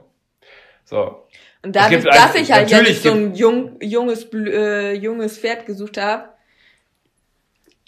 [0.83, 1.23] So.
[1.65, 6.29] Und dadurch, dass ich halt jetzt so ein jung, junges, äh, junges Pferd gesucht habe,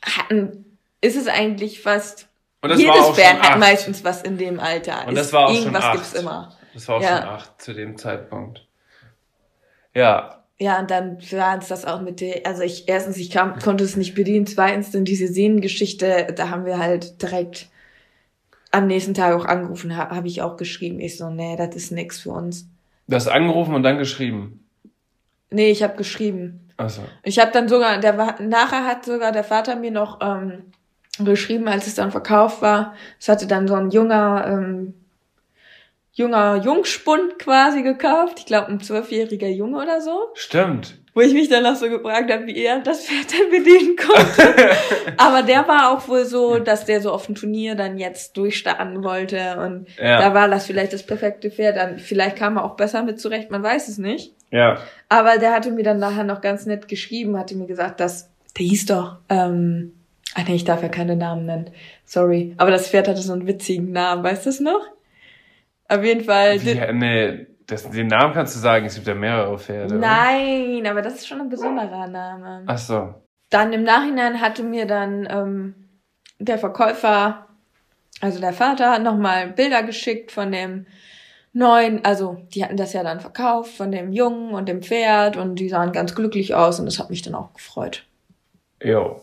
[0.04, 2.28] hatten, ist es eigentlich fast,
[2.66, 5.08] jedes Pferd hat meistens was in dem Alter.
[5.08, 5.94] Und das war auch Irgendwas schon acht.
[5.94, 6.58] gibt's immer.
[6.74, 7.18] Das war auch ja.
[7.20, 8.66] schon acht zu dem Zeitpunkt.
[9.94, 10.44] Ja.
[10.58, 13.84] Ja, und dann war es das auch mit der, also ich, erstens, ich kam, konnte
[13.84, 17.68] es nicht bedienen, zweitens, dann diese Sehnengeschichte, da haben wir halt direkt
[18.72, 21.00] am nächsten Tag auch angerufen, habe hab ich auch geschrieben.
[21.00, 22.68] Ich so, nee, das ist nix für uns.
[23.08, 24.66] Du hast angerufen und dann geschrieben?
[25.50, 26.70] Nee, ich habe geschrieben.
[26.78, 27.02] Ach so.
[27.24, 30.72] Ich habe dann sogar, der nachher hat sogar der Vater mir noch ähm,
[31.20, 32.96] geschrieben, als es dann verkauft war.
[33.20, 34.94] Es hatte dann so ein junger, ähm,
[36.12, 38.40] junger Jungspund quasi gekauft.
[38.40, 40.30] Ich glaube, ein zwölfjähriger Junge oder so.
[40.34, 43.96] Stimmt wo ich mich dann noch so gefragt habe, wie er das Pferd dann bedienen
[43.96, 44.78] konnte.
[45.18, 49.04] Aber der war auch wohl so, dass der so auf dem Turnier dann jetzt durchstarten
[49.04, 50.20] wollte und ja.
[50.20, 51.76] da war das vielleicht das perfekte Pferd.
[51.76, 54.36] Dann vielleicht kam er auch besser mit zurecht, man weiß es nicht.
[54.52, 54.78] Ja.
[55.10, 58.68] Aber der hatte mir dann nachher noch ganz nett geschrieben, hatte mir gesagt, dass der
[58.68, 59.94] hieß doch, ähm,
[60.36, 61.72] ach nee, ich darf ja keine Namen nennen.
[62.06, 62.54] Sorry.
[62.58, 64.86] Aber das Pferd hatte so einen witzigen Namen, weißt du es noch?
[65.90, 66.64] Auf jeden Fall.
[66.64, 69.96] Wie, nee, das, den Namen kannst du sagen, es gibt ja mehrere Pferde.
[69.96, 70.92] Nein, oder?
[70.92, 72.64] aber das ist schon ein besonderer Name.
[72.66, 73.14] Ach so.
[73.50, 75.76] Dann im Nachhinein hatte mir dann ähm,
[76.40, 77.48] der Verkäufer,
[78.22, 80.86] also der Vater, nochmal Bilder geschickt von dem
[81.52, 85.56] neuen, also die hatten das ja dann verkauft, von dem Jungen und dem Pferd und
[85.56, 88.06] die sahen ganz glücklich aus und das hat mich dann auch gefreut.
[88.82, 89.22] Jo.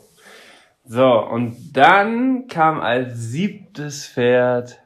[0.84, 4.80] So, und dann kam als siebtes Pferd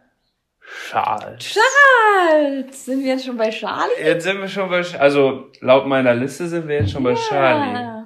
[0.89, 1.45] Charles.
[1.45, 2.85] Charles!
[2.85, 4.03] Sind wir jetzt schon bei Charlie?
[4.03, 7.13] Jetzt sind wir schon bei, also laut meiner Liste sind wir jetzt schon ja.
[7.13, 7.99] bei Charlie.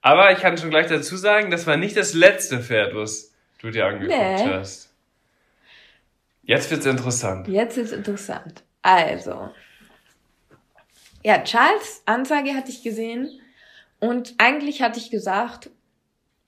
[0.00, 3.70] Aber ich kann schon gleich dazu sagen, das war nicht das letzte Pferd, was du
[3.70, 4.48] dir angeguckt nee.
[4.48, 4.92] hast.
[6.42, 7.46] Jetzt wird's interessant.
[7.46, 8.64] Jetzt wird's interessant.
[8.82, 9.50] Also.
[11.22, 13.40] Ja, Charles Anzeige hatte ich gesehen.
[14.00, 15.70] Und eigentlich hatte ich gesagt,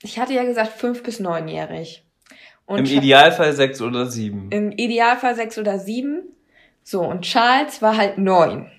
[0.02, 2.03] ich hatte ja gesagt fünf bis neunjährig.
[2.66, 4.50] Und Im Idealfall sechs oder sieben.
[4.50, 6.22] Im Idealfall sechs oder sieben.
[6.82, 8.70] So, und Charles war halt neun.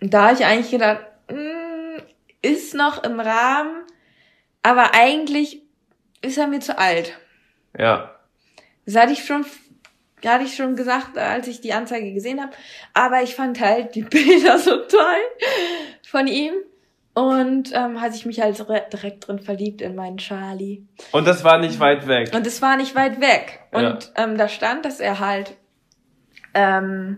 [0.00, 2.02] Und da habe ich eigentlich gedacht, mh, hm,
[2.42, 3.82] ist noch im Rahmen,
[4.62, 5.62] aber eigentlich
[6.22, 7.18] ist er mir zu alt.
[7.78, 8.14] Ja.
[8.84, 9.44] Das hatte ich schon,
[10.24, 12.52] hatte ich schon gesagt, als ich die Anzeige gesehen habe.
[12.94, 15.22] Aber ich fand halt die Bilder so toll
[16.06, 16.54] von ihm.
[17.16, 18.58] Und ähm, hatte ich mich halt
[18.92, 20.82] direkt drin verliebt in meinen Charlie.
[21.12, 22.30] Und das war nicht weit weg.
[22.34, 23.60] Und es war nicht weit weg.
[23.72, 24.24] Und ja.
[24.24, 25.56] ähm, da stand, dass er halt
[26.52, 27.16] ähm,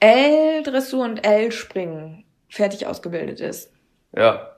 [0.00, 3.70] L-Dressur und L-Springen fertig ausgebildet ist.
[4.16, 4.56] Ja.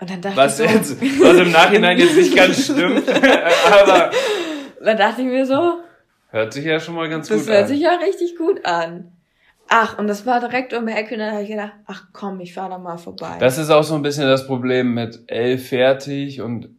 [0.00, 3.08] Und dann dachte was ich so, jetzt, was im Nachhinein jetzt nicht ganz stimmt,
[3.82, 4.12] aber
[4.84, 5.80] dann dachte ich mir so,
[6.28, 7.44] hört sich ja schon mal ganz gut an.
[7.44, 9.10] Das hört sich ja richtig gut an.
[9.72, 12.40] Ach, und das war direkt um die Ecke und dann habe ich gedacht, ach komm,
[12.40, 13.36] ich fahr da mal vorbei.
[13.38, 16.70] Das ist auch so ein bisschen das Problem mit L fertig und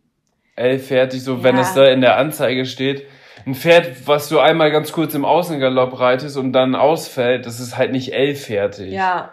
[0.57, 1.43] L fertig, so ja.
[1.43, 3.07] wenn es da in der Anzeige steht.
[3.45, 7.77] Ein Pferd, was du einmal ganz kurz im Außengalopp reitest und dann ausfällt, das ist
[7.77, 8.91] halt nicht L fertig.
[8.91, 9.31] Ja.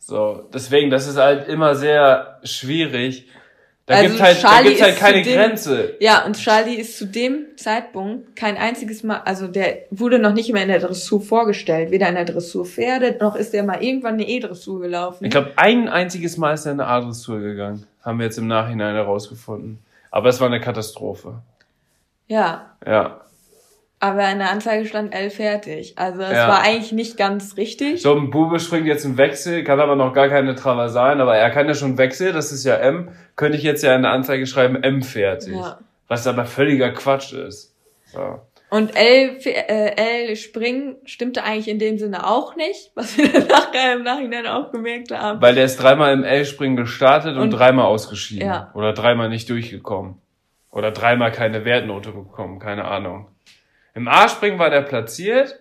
[0.00, 3.28] So, deswegen, das ist halt immer sehr schwierig.
[3.88, 5.94] Da also gibt halt, da gibt's halt keine dem, Grenze.
[5.98, 10.52] Ja, und Charlie ist zu dem Zeitpunkt kein einziges Mal, also der wurde noch nicht
[10.52, 14.14] mehr in der Dressur vorgestellt, weder in der Dressur Pferde, noch ist der mal irgendwann
[14.14, 15.24] eine E-Dressur gelaufen.
[15.24, 17.86] Ich glaube, ein einziges Mal ist er in eine A-Dressur gegangen.
[18.02, 19.78] Haben wir jetzt im Nachhinein herausgefunden.
[20.10, 21.36] Aber es war eine Katastrophe.
[22.26, 22.66] Ja.
[22.86, 23.22] Ja.
[24.00, 25.94] Aber in der Anzeige stand L fertig.
[25.96, 26.48] Also es ja.
[26.48, 28.00] war eigentlich nicht ganz richtig.
[28.02, 31.50] So, ein Bube springt jetzt einen Wechsel, kann aber noch gar keine Traversalen, aber er
[31.50, 33.10] kann ja schon Wechsel, das ist ja M.
[33.34, 35.54] Könnte ich jetzt ja in der Anzeige schreiben, M fertig.
[35.54, 35.78] Ja.
[36.06, 37.74] Was aber völliger Quatsch ist.
[38.06, 38.40] So.
[38.70, 43.46] Und L, äh, L springen stimmte eigentlich in dem Sinne auch nicht, was wir dann
[43.46, 45.40] nachher im Nachhinein auch gemerkt haben.
[45.40, 48.46] Weil der ist dreimal im L-Springen gestartet und, und dreimal ausgeschieden.
[48.46, 48.70] Ja.
[48.74, 50.20] Oder dreimal nicht durchgekommen.
[50.70, 53.28] Oder dreimal keine Wertnote bekommen, keine Ahnung.
[53.98, 55.58] Im A-Springen war der platziert,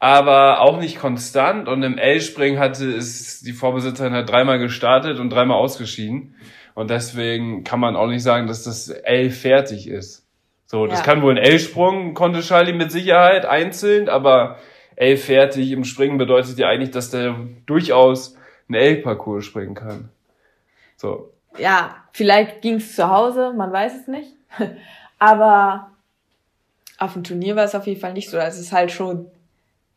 [0.00, 1.68] aber auch nicht konstant.
[1.68, 6.34] Und im L-Springen hatte es die Vorbesitzerin halt dreimal gestartet und dreimal ausgeschieden.
[6.74, 10.26] Und deswegen kann man auch nicht sagen, dass das L fertig ist.
[10.66, 11.04] So, das ja.
[11.04, 14.58] kann wohl ein L-Sprung, konnte Charlie mit Sicherheit einzeln, aber
[14.96, 18.36] L fertig im Springen bedeutet ja eigentlich, dass der durchaus
[18.68, 20.08] ein L-Parcours springen kann.
[20.96, 21.32] So.
[21.58, 24.32] Ja, vielleicht ging's zu Hause, man weiß es nicht.
[25.20, 25.90] Aber
[27.00, 28.36] auf dem Turnier war es auf jeden Fall nicht so.
[28.36, 29.26] Es ist halt schon,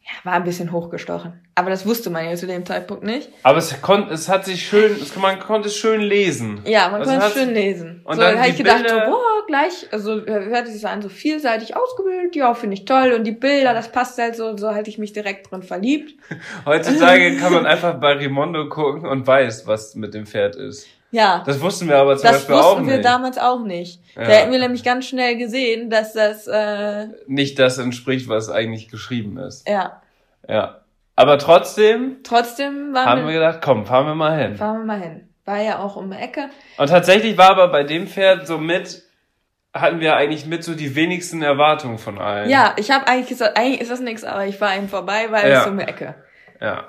[0.01, 1.34] ja, war ein bisschen hochgestochen.
[1.54, 3.30] Aber das wusste man ja zu dem Zeitpunkt nicht.
[3.43, 6.62] Aber es, kon es hat sich schön, es, man konnte es schön lesen.
[6.66, 8.01] Ja, man also konnte es schön lesen.
[8.06, 11.10] Und so, dann habe ich gedacht, so, boah, gleich, also hörte sich so an, so
[11.10, 13.12] vielseitig ausgebildet, ja, finde ich toll.
[13.12, 16.16] Und die Bilder, das passt halt so, so hatte ich mich direkt drin verliebt.
[16.66, 20.88] Heutzutage kann man einfach bei Rimondo gucken und weiß, was mit dem Pferd ist.
[21.14, 21.43] Ja.
[21.45, 22.66] Das wussten wir aber zum das Beispiel auch nicht.
[22.66, 24.01] Das wussten wir damals auch nicht.
[24.16, 24.24] Ja.
[24.24, 28.89] Da hätten wir nämlich ganz schnell gesehen, dass das äh, nicht das entspricht, was eigentlich
[28.89, 29.70] geschrieben ist.
[29.70, 30.01] Ja.
[30.49, 30.82] Ja.
[31.16, 32.18] Aber trotzdem.
[32.24, 34.55] Trotzdem waren haben wir, wir gedacht, komm, fahren wir mal hin.
[34.55, 35.30] Fahren wir mal hin.
[35.45, 36.49] War ja auch um die Ecke.
[36.78, 39.03] Und tatsächlich war aber bei dem Pferd so mit
[39.72, 42.49] hatten wir eigentlich mit so die wenigsten Erwartungen von allen.
[42.49, 45.49] Ja, ich habe eigentlich gesagt, eigentlich ist das nichts, aber ich war ihm vorbei, weil
[45.49, 45.61] ja.
[45.61, 46.16] es um die Ecke.
[46.61, 46.88] Ja.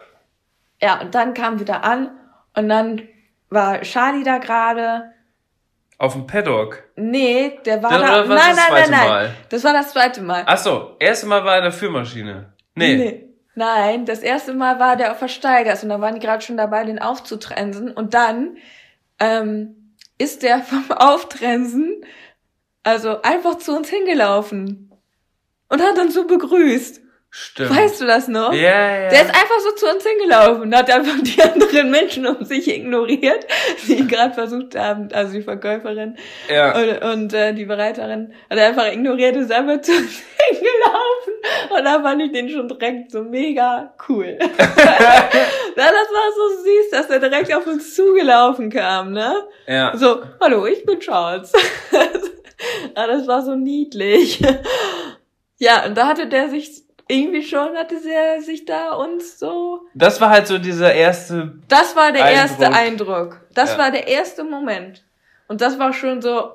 [0.82, 2.10] Ja, und dann kam wieder an
[2.54, 3.02] und dann
[3.54, 5.12] war Charlie da gerade.
[5.98, 6.82] Auf dem Paddock?
[6.96, 8.28] Nee, der war das da.
[8.28, 9.08] War nein, nein, nein, nein.
[9.08, 9.34] Mal?
[9.48, 10.42] Das war das zweite Mal.
[10.46, 12.52] Ach so, erste Mal war er in der Führmaschine.
[12.74, 12.96] Nee.
[12.96, 13.28] nee.
[13.54, 16.56] Nein, das erste Mal war der auf der Steigers und da waren die gerade schon
[16.56, 17.92] dabei, den aufzutrensen.
[17.92, 18.56] Und dann
[19.20, 22.04] ähm, ist der vom Auftrensen
[22.82, 24.90] also einfach zu uns hingelaufen
[25.68, 27.00] und hat uns so begrüßt.
[27.36, 27.76] Stimmt.
[27.76, 28.52] Weißt du das noch?
[28.52, 29.08] Ja, ja.
[29.08, 32.68] Der ist einfach so zu uns hingelaufen und hat einfach die anderen Menschen um sich
[32.68, 33.44] ignoriert,
[33.88, 36.16] die gerade versucht haben, also die Verkäuferin
[36.48, 36.78] ja.
[36.78, 41.84] und, und äh, die Bereiterin, hat er einfach ignoriert, ist einfach zu uns hingelaufen und
[41.84, 44.38] da fand ich den schon direkt so mega cool.
[44.38, 49.42] ja, das war so süß, dass er direkt auf uns zugelaufen kam, ne?
[49.66, 49.96] Ja.
[49.96, 51.52] So, hallo, ich bin Charles.
[52.96, 54.40] ja, das war so niedlich.
[55.58, 59.82] Ja, und da hatte der sich irgendwie schon hatte er sich da uns so.
[59.94, 61.58] Das war halt so dieser erste.
[61.68, 62.40] Das war der Eindruck.
[62.40, 63.40] erste Eindruck.
[63.54, 63.78] Das ja.
[63.78, 65.04] war der erste Moment.
[65.48, 66.52] Und das war schon so,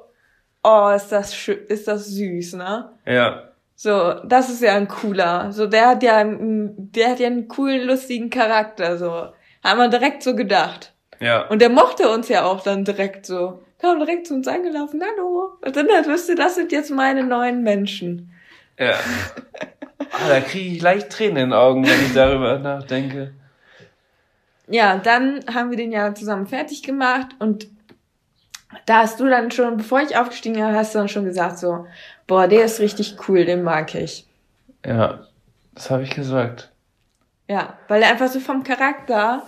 [0.63, 2.91] oh, ist das schön, ist das süß, ne?
[3.05, 3.43] Ja.
[3.75, 5.51] So, das ist ja ein cooler.
[5.51, 9.27] So, der hat ja, der hat ja einen coolen, lustigen Charakter, so.
[9.63, 10.93] Haben wir direkt so gedacht.
[11.19, 11.47] Ja.
[11.47, 13.61] Und der mochte uns ja auch dann direkt so.
[13.79, 15.53] Kam direkt zu uns angelaufen, hallo.
[15.63, 18.31] Und dann wüsste, das sind jetzt meine neuen Menschen.
[18.79, 18.95] Ja.
[20.11, 23.33] Ah, da kriege ich leicht Tränen in den Augen, wenn ich darüber nachdenke.
[24.67, 27.67] Ja, dann haben wir den ja zusammen fertig gemacht und
[28.85, 31.87] da hast du dann schon, bevor ich aufgestiegen bin, hast du dann schon gesagt so,
[32.27, 34.27] boah, der ist richtig cool, den mag ich.
[34.85, 35.27] Ja,
[35.73, 36.71] das habe ich gesagt.
[37.47, 39.43] Ja, weil er einfach so vom Charakter,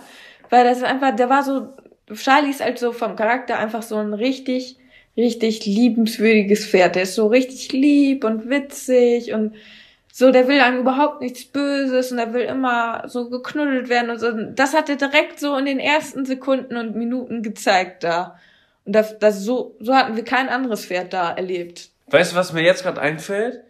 [0.50, 1.74] weil das einfach, der war so,
[2.14, 4.76] Charlie ist halt so vom Charakter einfach so ein richtig,
[5.16, 6.94] richtig liebenswürdiges Pferd.
[6.96, 9.54] Der ist so richtig lieb und witzig und
[10.14, 14.18] so, der will einem überhaupt nichts Böses und er will immer so geknuddelt werden und
[14.18, 14.30] so.
[14.54, 18.38] Das hat er direkt so in den ersten Sekunden und Minuten gezeigt da.
[18.84, 21.88] Und das, das so, so hatten wir kein anderes Pferd da erlebt.
[22.08, 23.62] Weißt du, was mir jetzt gerade einfällt?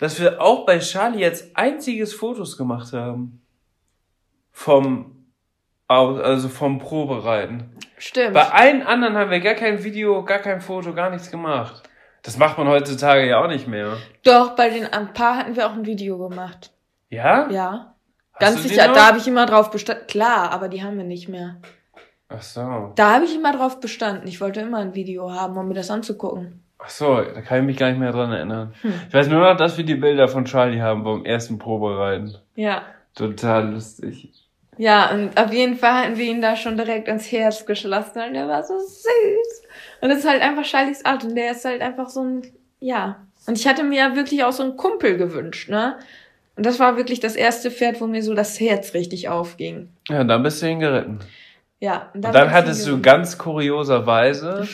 [0.00, 3.42] Dass wir auch bei Charlie jetzt einziges Fotos gemacht haben.
[4.50, 5.26] Vom,
[5.88, 7.64] also vom Probereiten.
[8.02, 8.34] Stimmt.
[8.34, 11.84] Bei allen anderen haben wir gar kein Video, gar kein Foto, gar nichts gemacht.
[12.24, 13.96] Das macht man heutzutage ja auch nicht mehr.
[14.24, 16.72] Doch, bei den ein paar hatten wir auch ein Video gemacht.
[17.10, 17.48] Ja?
[17.48, 17.94] Ja.
[18.32, 20.08] Hast Ganz sicher, da habe ich immer drauf bestanden.
[20.08, 21.58] Klar, aber die haben wir nicht mehr.
[22.28, 22.90] Ach so.
[22.96, 24.26] Da habe ich immer drauf bestanden.
[24.26, 26.60] Ich wollte immer ein Video haben, um mir das anzugucken.
[26.80, 28.74] Ach so, da kann ich mich gar nicht mehr dran erinnern.
[28.82, 28.94] Hm.
[29.06, 32.36] Ich weiß nur noch, dass wir die Bilder von Charlie haben beim ersten Probereiten.
[32.56, 32.82] Ja.
[33.14, 34.41] Total lustig.
[34.78, 38.34] Ja, und auf jeden Fall hatten wir ihn da schon direkt ins Herz geschlossen und
[38.34, 39.62] der war so süß.
[40.00, 42.42] Und das ist halt einfach Charlies Art und der ist halt einfach so ein,
[42.80, 43.26] ja.
[43.46, 45.98] Und ich hatte mir ja wirklich auch so einen Kumpel gewünscht, ne?
[46.56, 49.88] Und das war wirklich das erste Pferd, wo mir so das Herz richtig aufging.
[50.08, 51.20] Ja, und dann bist du ihn geritten.
[51.80, 52.10] Ja.
[52.14, 54.68] Und dann, und dann hattest du ganz kurioserweise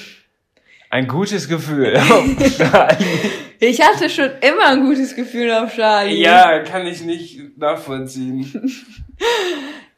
[0.90, 2.24] ein gutes Gefühl auf
[2.57, 3.30] Charlie.
[3.61, 6.20] ich hatte schon immer ein gutes Gefühl auf Charlie.
[6.20, 8.70] Ja, kann ich nicht nachvollziehen.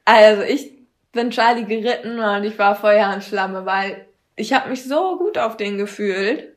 [0.04, 0.72] also ich
[1.12, 5.38] bin Charlie geritten und ich war Feuer und Flamme, weil ich habe mich so gut
[5.38, 6.56] auf den gefühlt.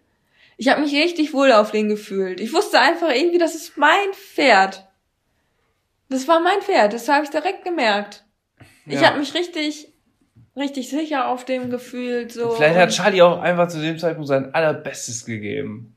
[0.57, 2.39] Ich habe mich richtig wohl auf den gefühlt.
[2.39, 4.87] Ich wusste einfach irgendwie, das ist mein Pferd.
[6.09, 8.23] Das war mein Pferd, das habe ich direkt gemerkt.
[8.85, 8.99] Ja.
[8.99, 9.91] Ich habe mich richtig,
[10.55, 12.31] richtig sicher auf dem gefühlt.
[12.31, 12.51] So.
[12.51, 15.95] Vielleicht hat Charlie auch einfach zu dem Zeitpunkt sein allerbestes gegeben.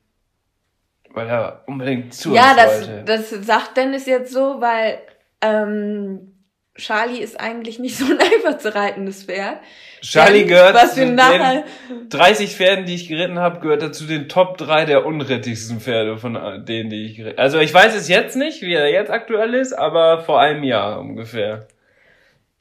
[1.11, 3.05] Weil er unbedingt zu ja, uns das, wollte.
[3.05, 5.01] das sagt Dennis jetzt so, weil
[5.41, 6.36] ähm,
[6.77, 9.59] Charlie ist eigentlich nicht so ein einfach zu reitendes Pferd.
[10.03, 11.65] Charlie Denn, gehört was wir nachher
[12.11, 16.19] 30 Pferden, die ich geritten habe, gehört er zu den Top 3 der unrittigsten Pferde
[16.19, 16.35] von
[16.67, 19.73] denen, die ich geritten Also ich weiß es jetzt nicht, wie er jetzt aktuell ist,
[19.73, 21.67] aber vor einem Jahr ungefähr.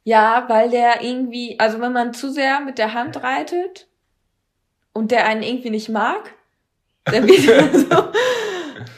[0.03, 3.87] Ja, weil der irgendwie, also wenn man zu sehr mit der Hand reitet,
[4.95, 6.33] und der einen irgendwie nicht mag,
[7.05, 8.11] dann wird er so,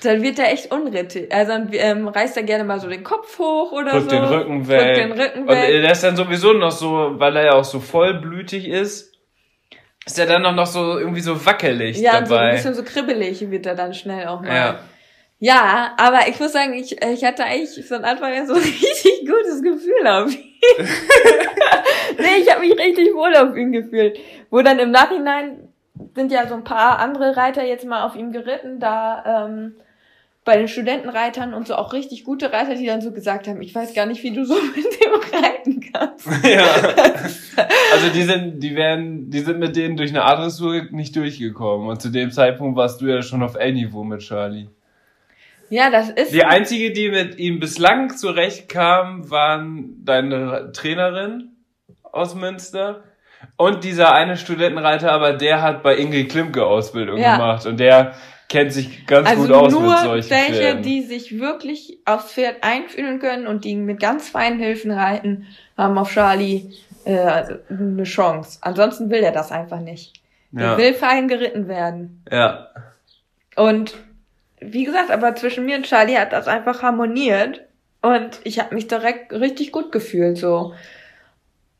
[0.03, 1.33] dann wird er echt unrittig.
[1.33, 4.15] Also dann ähm, reißt er gerne mal so den Kopf hoch oder drückt so.
[4.15, 4.79] den Rücken weg.
[4.79, 5.81] Drückt den Rücken Und weg.
[5.81, 9.13] der ist dann sowieso noch so, weil er ja auch so vollblütig ist,
[10.05, 12.51] ist er dann noch, noch so irgendwie so wackelig ja, und so ein dabei.
[12.55, 14.55] bisschen so kribbelig wird er dann schnell auch mal.
[14.55, 14.79] ja.
[15.39, 19.19] Ja, aber ich muss sagen, ich, ich hatte eigentlich von Anfang an so ein richtig
[19.19, 20.57] gutes Gefühl auf ihn.
[22.17, 24.17] nee, ich habe mich richtig wohl auf ihn gefühlt.
[24.49, 25.71] Wo dann im Nachhinein
[26.16, 29.76] sind ja so ein paar andere Reiter jetzt mal auf ihm geritten, da ähm,
[30.48, 33.76] bei den Studentenreitern und so auch richtig gute Reiter, die dann so gesagt haben, ich
[33.76, 36.26] weiß gar nicht, wie du so mit dem reiten kannst.
[36.45, 36.66] ja.
[37.91, 41.89] Also die sind, die werden, die sind mit denen durch eine Adressur nicht durchgekommen.
[41.89, 44.70] Und zu dem Zeitpunkt warst du ja schon auf L-Niveau mit Charlie.
[45.70, 51.58] Ja, das ist Die einzige, die mit ihm bislang zurechtkam, waren deine Trainerin
[52.04, 53.04] aus Münster
[53.57, 57.38] und dieser eine Studentenreiter, aber der hat bei Ingrid Klimke Ausbildung Ja.
[57.38, 58.13] gemacht und der
[58.49, 60.83] kennt sich ganz also gut aus mit solchen welche, Pferden.
[60.83, 65.97] die sich wirklich aufs Pferd einfühlen können und die mit ganz feinen Hilfen reiten, haben
[65.97, 66.71] auf Charlie
[67.03, 68.59] äh, eine Chance.
[68.61, 70.13] Ansonsten will er das einfach nicht.
[70.55, 70.77] Er ja.
[70.77, 72.23] will fein geritten werden.
[72.31, 72.69] ja.
[73.55, 73.95] Und
[74.59, 77.61] wie gesagt, aber zwischen mir und Charlie hat das einfach harmoniert
[78.01, 80.73] und ich habe mich direkt richtig gut gefühlt so.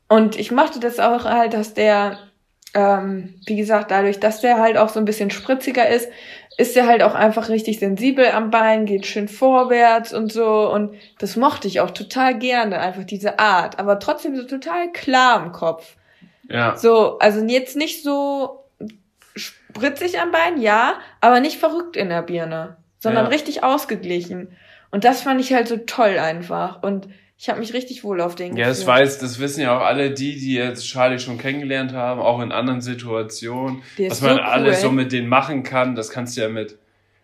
[0.08, 2.18] Und ich mochte das auch halt, dass der,
[2.74, 6.08] ähm, wie gesagt, dadurch, dass der halt auch so ein bisschen spritziger ist,
[6.56, 10.70] ist er halt auch einfach richtig sensibel am Bein, geht schön vorwärts und so.
[10.72, 13.78] Und das mochte ich auch total gerne, einfach diese Art.
[13.78, 15.94] Aber trotzdem so total klar im Kopf.
[16.48, 16.76] Ja.
[16.76, 18.64] So, also jetzt nicht so
[19.36, 23.30] spritzig am Bein, ja, aber nicht verrückt in der Birne, sondern Ja.
[23.30, 24.56] richtig ausgeglichen.
[24.90, 26.82] Und das fand ich halt so toll einfach.
[26.82, 27.08] Und
[27.38, 30.10] ich habe mich richtig wohl auf den Ja, das weiß, das wissen ja auch alle
[30.10, 34.46] die, die jetzt Charlie schon kennengelernt haben, auch in anderen Situationen, was man so cool.
[34.46, 35.94] alles so mit denen machen kann.
[35.94, 36.78] Das kannst du ja mit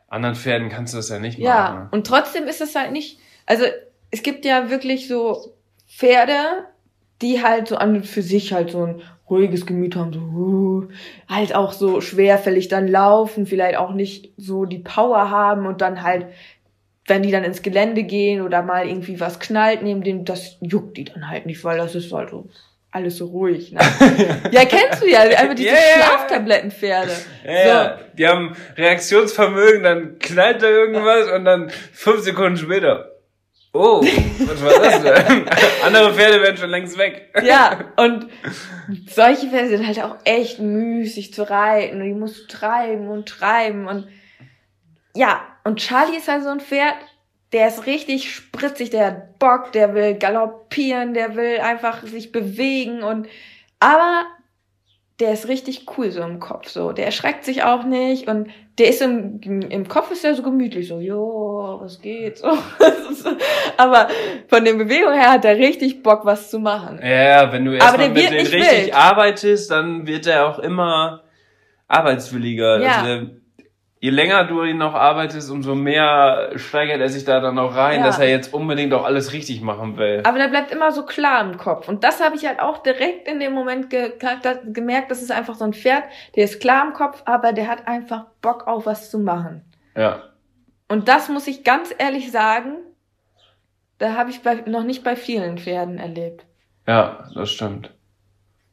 [0.09, 1.89] anderen Pferden kannst du das ja nicht Ja, machen.
[1.91, 3.65] und trotzdem ist es halt nicht, also
[4.13, 5.55] es gibt ja wirklich so
[5.89, 6.67] Pferde,
[7.21, 10.89] die halt so an und für sich halt so ein ruhiges Gemüt haben, so uh,
[11.29, 16.03] halt auch so schwerfällig dann laufen, vielleicht auch nicht so die Power haben und dann
[16.03, 16.27] halt,
[17.07, 20.97] wenn die dann ins Gelände gehen oder mal irgendwie was knallt neben dem, das juckt
[20.97, 22.49] die dann halt nicht, weil das ist halt so
[22.91, 23.73] alles so ruhig.
[23.73, 23.81] Ne?
[24.53, 25.77] ja, kennst du ja, einfach diese ja.
[25.97, 27.13] Schlaftablettenpferde.
[27.45, 33.11] Ja, ja, die haben Reaktionsvermögen, dann knallt da irgendwas und dann fünf Sekunden später.
[33.73, 35.45] Oh, was war das denn?
[35.85, 37.35] Andere Pferde wären schon längst weg.
[37.43, 38.29] Ja, und
[39.09, 43.29] solche Pferde sind halt auch echt müßig zu reiten und die musst du treiben und
[43.29, 44.07] treiben und
[45.17, 46.95] ja, und Charlie ist halt so ein Pferd,
[47.53, 53.03] der ist richtig spritzig, der hat Bock, der will galoppieren, der will einfach sich bewegen
[53.03, 53.29] und
[53.81, 54.25] aber
[55.21, 58.49] der ist richtig cool so im Kopf so, der erschreckt sich auch nicht und
[58.79, 62.49] der ist im, im Kopf ist er so gemütlich so, jo, was geht so.
[63.77, 64.09] aber
[64.49, 66.99] von der Bewegung her hat er richtig Bock was zu machen.
[67.01, 68.95] Ja, wenn du erstmal mit nicht richtig wild.
[68.95, 71.23] arbeitest, dann wird er auch immer
[71.87, 72.81] arbeitswilliger.
[72.81, 73.03] Ja.
[73.03, 73.27] Also
[74.05, 78.01] je länger du ihn noch arbeitest, umso mehr steigert er sich da dann auch rein,
[78.01, 78.07] Ja.
[78.07, 80.21] dass er jetzt unbedingt auch alles richtig machen will.
[80.25, 81.89] Aber der bleibt immer so klar im Kopf.
[81.89, 85.11] Und das habe ich halt auch direkt in dem Moment ge ge gemerkt.
[85.11, 86.03] Das ist einfach so ein Pferd,
[86.37, 89.63] der ist klar im Kopf, aber der hat einfach Bock auf was zu machen.
[89.97, 90.25] Ja.
[90.87, 92.77] Und das muss ich ganz ehrlich sagen,
[93.97, 96.45] da habe ich bei, noch nicht bei vielen Pferden erlebt.
[96.87, 97.91] Ja, das stimmt.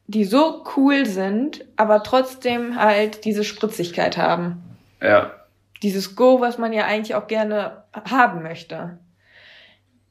[0.08, 4.68] Die so cool sind, aber trotzdem halt diese Spritzigkeit haben.
[5.02, 5.32] Ja.
[5.82, 8.98] Dieses Go, was man ja eigentlich auch gerne haben möchte.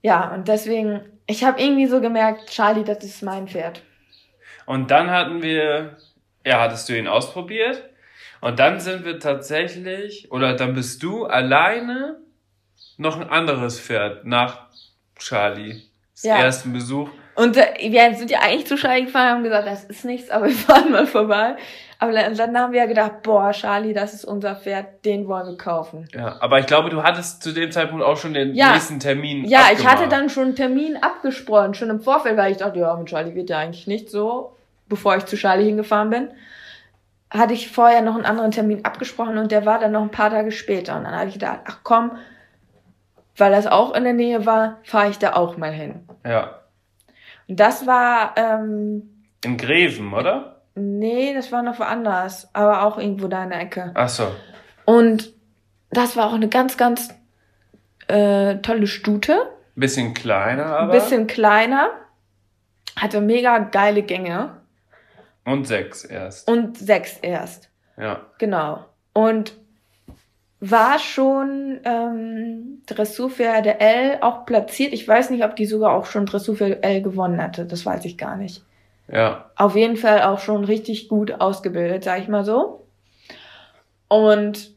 [0.01, 3.81] Ja, und deswegen, ich habe irgendwie so gemerkt, Charlie, das ist mein Pferd.
[4.65, 5.97] Und dann hatten wir,
[6.45, 7.83] ja, hattest du ihn ausprobiert?
[8.41, 12.17] Und dann sind wir tatsächlich, oder dann bist du alleine
[12.97, 14.67] noch ein anderes Pferd nach
[15.17, 15.83] Charlie.
[16.15, 16.37] Das Ja.
[16.37, 17.09] ersten Besuch.
[17.35, 20.29] Und äh, wir sind ja eigentlich zu Charlie gefahren und haben gesagt, das ist nichts,
[20.29, 21.55] aber wir fahren mal vorbei.
[22.01, 25.55] Aber dann, haben wir ja gedacht, boah, Charlie, das ist unser Pferd, den wollen wir
[25.55, 26.07] kaufen.
[26.15, 28.71] Ja, aber ich glaube, du hattest zu dem Zeitpunkt auch schon den Ja.
[28.73, 29.45] nächsten Termin.
[29.45, 29.97] Ja, ich abgemacht.
[29.99, 33.35] hatte dann schon einen Termin abgesprochen, schon im Vorfeld, weil ich dachte, ja, mit Charlie
[33.35, 36.29] wird ja eigentlich nicht so, bevor ich zu Charlie hingefahren bin.
[37.29, 40.31] Hatte ich vorher noch einen anderen Termin abgesprochen und der war dann noch ein paar
[40.31, 40.97] Tage später.
[40.97, 42.13] Und dann habe ich gedacht, ach komm,
[43.37, 46.07] weil das auch in der Nähe war, fahre ich da auch mal hin.
[46.25, 46.61] Ja.
[47.47, 50.60] Und das war, ähm, In Greven, oder?
[50.99, 53.91] Nee, das war noch woanders, aber auch irgendwo da in der Ecke.
[53.93, 54.31] Ach so.
[54.85, 55.33] Und
[55.91, 57.13] das war auch eine ganz, ganz
[58.07, 59.49] äh, tolle Stute.
[59.75, 60.93] Bisschen kleiner, Ein aber.
[60.93, 61.89] bisschen kleiner.
[62.95, 64.57] Hatte mega geile Gänge.
[65.45, 66.49] Und sechs erst.
[66.49, 67.69] Und sechs erst.
[67.97, 68.25] Ja.
[68.37, 68.85] Genau.
[69.13, 69.53] Und
[70.59, 74.93] war schon ähm, Dressurpferde L auch platziert.
[74.93, 77.65] Ich weiß nicht, ob die sogar auch schon Dressurpferde L gewonnen hatte.
[77.65, 78.63] Das weiß ich gar nicht.
[79.11, 79.51] Ja.
[79.55, 82.87] Auf jeden Fall auch schon richtig gut ausgebildet, sag ich mal so.
[84.07, 84.71] Und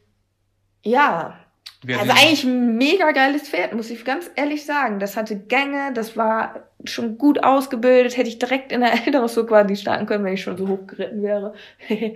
[0.83, 1.39] ja,
[1.83, 4.99] wir also eigentlich ein mega geiles Pferd, muss ich ganz ehrlich sagen.
[4.99, 8.17] Das hatte Gänge, das war schon gut ausgebildet.
[8.17, 11.21] Hätte ich direkt in der Elternhaus quasi starten können, wenn ich schon so hoch geritten
[11.21, 11.53] wäre.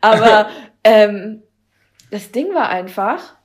[0.00, 0.48] Aber
[0.84, 1.42] ähm,
[2.10, 3.36] das Ding war einfach,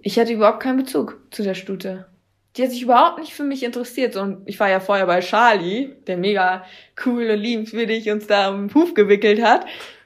[0.00, 2.06] ich hatte überhaupt keinen Bezug zu der Stute.
[2.56, 4.16] Die hat sich überhaupt nicht für mich interessiert.
[4.16, 6.64] Und ich war ja vorher bei Charlie, der mega
[7.06, 9.64] cool und liebenswürdig uns da um den Huf gewickelt hat.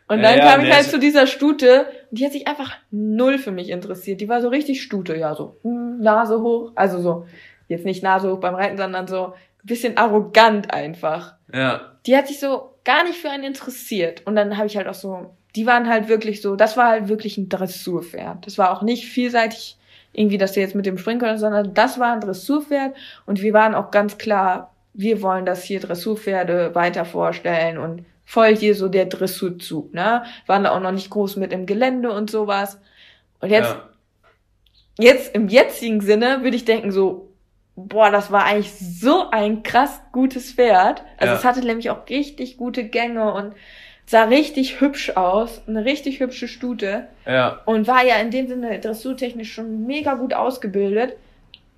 [0.09, 3.39] Und dann ja, kam ich halt zu dieser Stute und die hat sich einfach null
[3.39, 4.21] für mich interessiert.
[4.21, 6.71] Die war so richtig Stute, ja, so hm, Nase hoch.
[6.77, 7.27] Also so,
[7.67, 9.33] jetzt nicht Nase hoch beim Reiten, sondern so ein
[9.65, 11.35] bisschen arrogant einfach.
[11.53, 11.93] Ja.
[12.07, 14.25] Die hat sich so gar nicht für einen interessiert.
[14.27, 17.09] Und dann habe ich halt auch so, die waren halt wirklich so, das war halt
[17.09, 18.47] wirklich ein Dressurpferd.
[18.47, 19.76] Das war auch nicht vielseitig
[20.17, 22.97] irgendwie, dass sie jetzt mit dem springen können, sondern das war ein Dressurpferd
[23.27, 28.57] und wir waren auch ganz klar, wir wollen das hier Dressurpferde weiter vorstellen und voll
[28.57, 30.25] hier so der Dressurzug, ne?
[30.47, 32.81] Waren da auch noch nicht groß mit im Gelände und sowas.
[33.41, 33.77] Und jetzt,
[34.99, 35.05] ja.
[35.05, 37.29] jetzt im jetzigen Sinne würde ich denken so,
[37.77, 41.03] boah, das war eigentlich so ein krass gutes Pferd.
[41.19, 41.39] Also ja.
[41.39, 43.55] es hatte nämlich auch richtig gute Gänge und
[44.07, 47.09] sah richtig hübsch aus, eine richtig hübsche Stute.
[47.27, 47.61] Ja.
[47.65, 51.17] Und war ja in dem Sinne dressurtechnisch schon mega gut ausgebildet.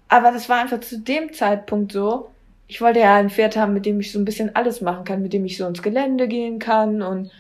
[0.09, 2.31] Aber das war einfach zu dem Zeitpunkt so,
[2.67, 5.23] ich wollte ja ein Pferd haben, mit dem ich so ein bisschen alles machen kann,
[5.23, 7.31] mit dem ich so ins Gelände gehen kann und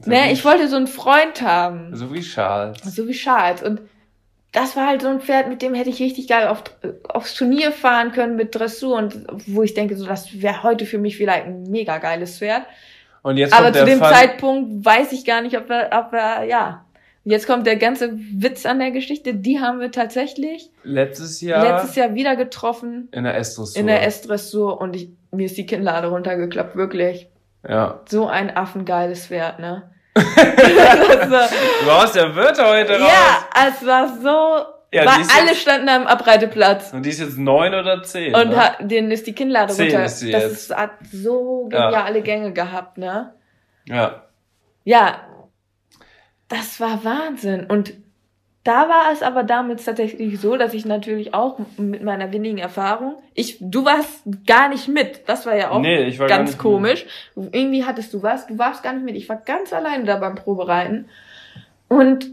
[0.00, 1.94] so ne, ich wollte so einen Freund haben.
[1.96, 2.80] So wie Charles.
[2.82, 3.64] So wie Charles.
[3.64, 3.80] Und
[4.52, 6.62] das war halt so ein Pferd, mit dem hätte ich richtig geil auf,
[7.08, 10.98] aufs Turnier fahren können mit Dressur und wo ich denke, so das wäre heute für
[10.98, 12.62] mich vielleicht ein mega geiles Pferd.
[13.22, 16.44] Und jetzt Aber zu dem Fall Zeitpunkt weiß ich gar nicht, ob wir, ob wir,
[16.44, 16.84] ja,
[17.28, 19.34] Jetzt kommt der ganze Witz an der Geschichte.
[19.34, 23.10] Die haben wir tatsächlich letztes Jahr, letztes Jahr wieder getroffen.
[23.12, 23.78] In der S-Dressur.
[23.78, 27.28] In der S-Dressur und ich, mir ist die Kinnlade runtergeklappt, wirklich.
[27.68, 28.00] Ja.
[28.08, 29.90] So ein affengeiles Pferd, ne?
[30.14, 33.10] du hast ja Wörter heute raus.
[33.10, 36.92] Ja, es war so, ja, war, alle jetzt, standen am Abreiteplatz.
[36.92, 38.34] Und die ist jetzt neun oder zehn.
[38.34, 38.72] Und ne?
[38.80, 40.04] denen ist die Kinnlade zehn runter.
[40.04, 40.52] Ist sie das jetzt.
[40.70, 42.24] Ist, hat so geniale ja.
[42.24, 43.34] Gänge gehabt, ne?
[43.86, 44.24] Ja.
[44.84, 45.20] Ja,
[46.48, 47.66] das war Wahnsinn.
[47.66, 47.92] Und
[48.64, 53.16] da war es aber damals tatsächlich so, dass ich natürlich auch mit meiner wenigen Erfahrung,
[53.34, 55.22] ich, du warst gar nicht mit.
[55.26, 57.06] Das war ja auch nee, war ganz komisch.
[57.34, 57.54] Mit.
[57.54, 59.16] Irgendwie hattest du was, du warst gar nicht mit.
[59.16, 61.08] Ich war ganz alleine da beim Probereiten.
[61.88, 62.30] Und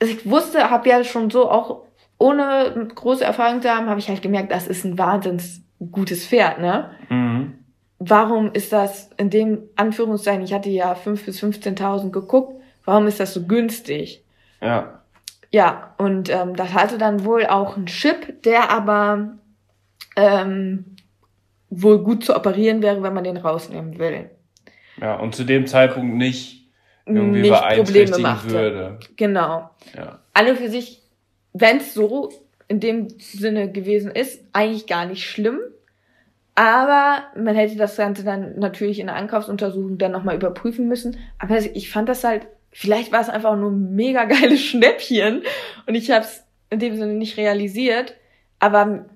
[0.00, 1.82] ich wusste, habe ja schon so auch
[2.18, 6.60] ohne große Erfahrung zu haben, habe ich halt gemerkt, das ist ein wahnsinns gutes Pferd,
[6.60, 6.90] ne?
[7.08, 7.58] Mhm
[7.98, 13.20] warum ist das in dem Anführungszeichen, ich hatte ja 5.000 bis 15.000 geguckt, warum ist
[13.20, 14.24] das so günstig?
[14.60, 15.02] Ja.
[15.50, 19.38] Ja, und ähm, das hatte dann wohl auch einen Chip, der aber
[20.14, 20.96] ähm,
[21.70, 24.30] wohl gut zu operieren wäre, wenn man den rausnehmen will.
[25.00, 26.57] Ja, und zu dem Zeitpunkt nicht
[27.16, 28.98] irgendwie nicht beeinträchtigen würde.
[29.16, 29.70] Genau.
[29.96, 30.18] Ja.
[30.34, 31.02] Alle für sich,
[31.52, 32.30] wenn es so
[32.68, 35.58] in dem Sinne gewesen ist, eigentlich gar nicht schlimm.
[36.54, 41.16] Aber man hätte das Ganze dann natürlich in der Ankaufsuntersuchung dann nochmal überprüfen müssen.
[41.38, 45.42] Aber ich fand das halt, vielleicht war es einfach nur ein mega geiles Schnäppchen
[45.86, 48.14] und ich habe es in dem Sinne nicht realisiert.
[48.58, 49.06] Aber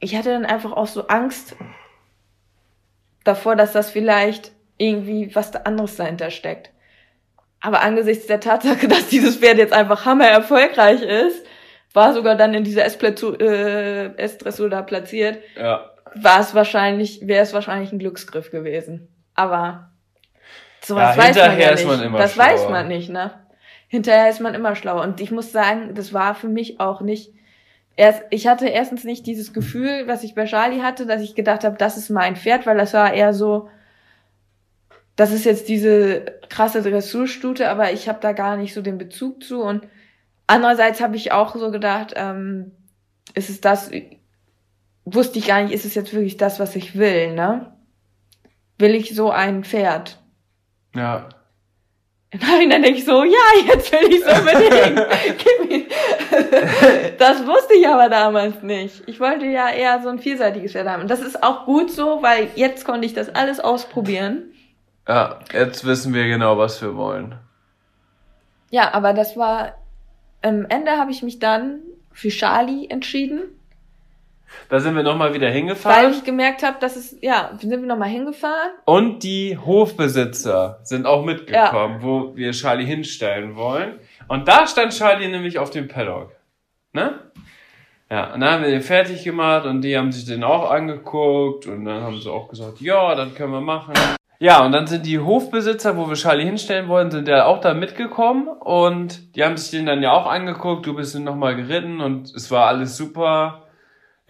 [0.00, 1.54] ich hatte dann einfach auch so Angst
[3.24, 6.70] davor, dass das vielleicht irgendwie was anderes dahinter steckt.
[7.60, 11.44] Aber angesichts der Tatsache, dass dieses Pferd jetzt einfach hammer erfolgreich ist,
[11.92, 15.38] war sogar dann in dieser S-Dressur äh, da platziert.
[15.56, 19.08] Ja war es wahrscheinlich, wäre es wahrscheinlich ein Glücksgriff gewesen.
[19.34, 19.90] Aber
[20.80, 21.86] sowas ja, weiß man ja nicht.
[21.86, 22.46] Man das schlauer.
[22.46, 23.32] weiß man nicht, ne?
[23.88, 25.02] Hinterher ist man immer schlauer.
[25.02, 27.32] Und ich muss sagen, das war für mich auch nicht.
[27.96, 31.64] Erst, ich hatte erstens nicht dieses Gefühl, was ich bei Charlie hatte, dass ich gedacht
[31.64, 33.68] habe, das ist mein Pferd, weil das war eher so,
[35.20, 39.44] das ist jetzt diese krasse Dressurstute, aber ich habe da gar nicht so den Bezug
[39.44, 39.60] zu.
[39.60, 39.86] Und
[40.46, 42.70] andererseits habe ich auch so gedacht, ähm,
[43.34, 43.90] ist es das,
[45.04, 47.70] wusste ich gar nicht, ist es jetzt wirklich das, was ich will, ne?
[48.78, 50.22] Will ich so ein Pferd?
[50.94, 51.28] Ja.
[52.32, 55.00] Nein, dann denke ich so, ja, jetzt will ich so unbedingt.
[57.18, 59.02] das wusste ich aber damals nicht.
[59.04, 61.02] Ich wollte ja eher so ein vielseitiges Pferd haben.
[61.02, 64.54] Und das ist auch gut so, weil jetzt konnte ich das alles ausprobieren.
[65.08, 67.36] Ja, jetzt wissen wir genau, was wir wollen.
[68.70, 69.74] Ja, aber das war,
[70.42, 71.80] am Ende habe ich mich dann
[72.12, 73.42] für Charlie entschieden
[74.68, 76.04] Da sind wir nochmal wieder hingefahren.
[76.04, 78.72] Weil ich gemerkt habe, dass es, ja, sind wir nochmal hingefahren.
[78.84, 82.02] Und die Hofbesitzer sind auch mitgekommen, ja.
[82.02, 83.98] wo wir Charlie hinstellen wollen.
[84.28, 86.32] Und da stand Charlie nämlich auf dem Paddock.
[86.92, 87.18] Ne?
[88.10, 91.66] Ja, und dann haben wir den fertig gemacht und die haben sich den auch angeguckt
[91.66, 93.94] und dann haben sie auch gesagt, ja, das können wir machen.
[94.42, 97.74] Ja, und dann sind die Hofbesitzer, wo wir Charlie hinstellen wollen, sind ja auch da
[97.74, 102.34] mitgekommen und die haben sich den dann ja auch angeguckt, du bist nochmal geritten und
[102.34, 103.66] es war alles super.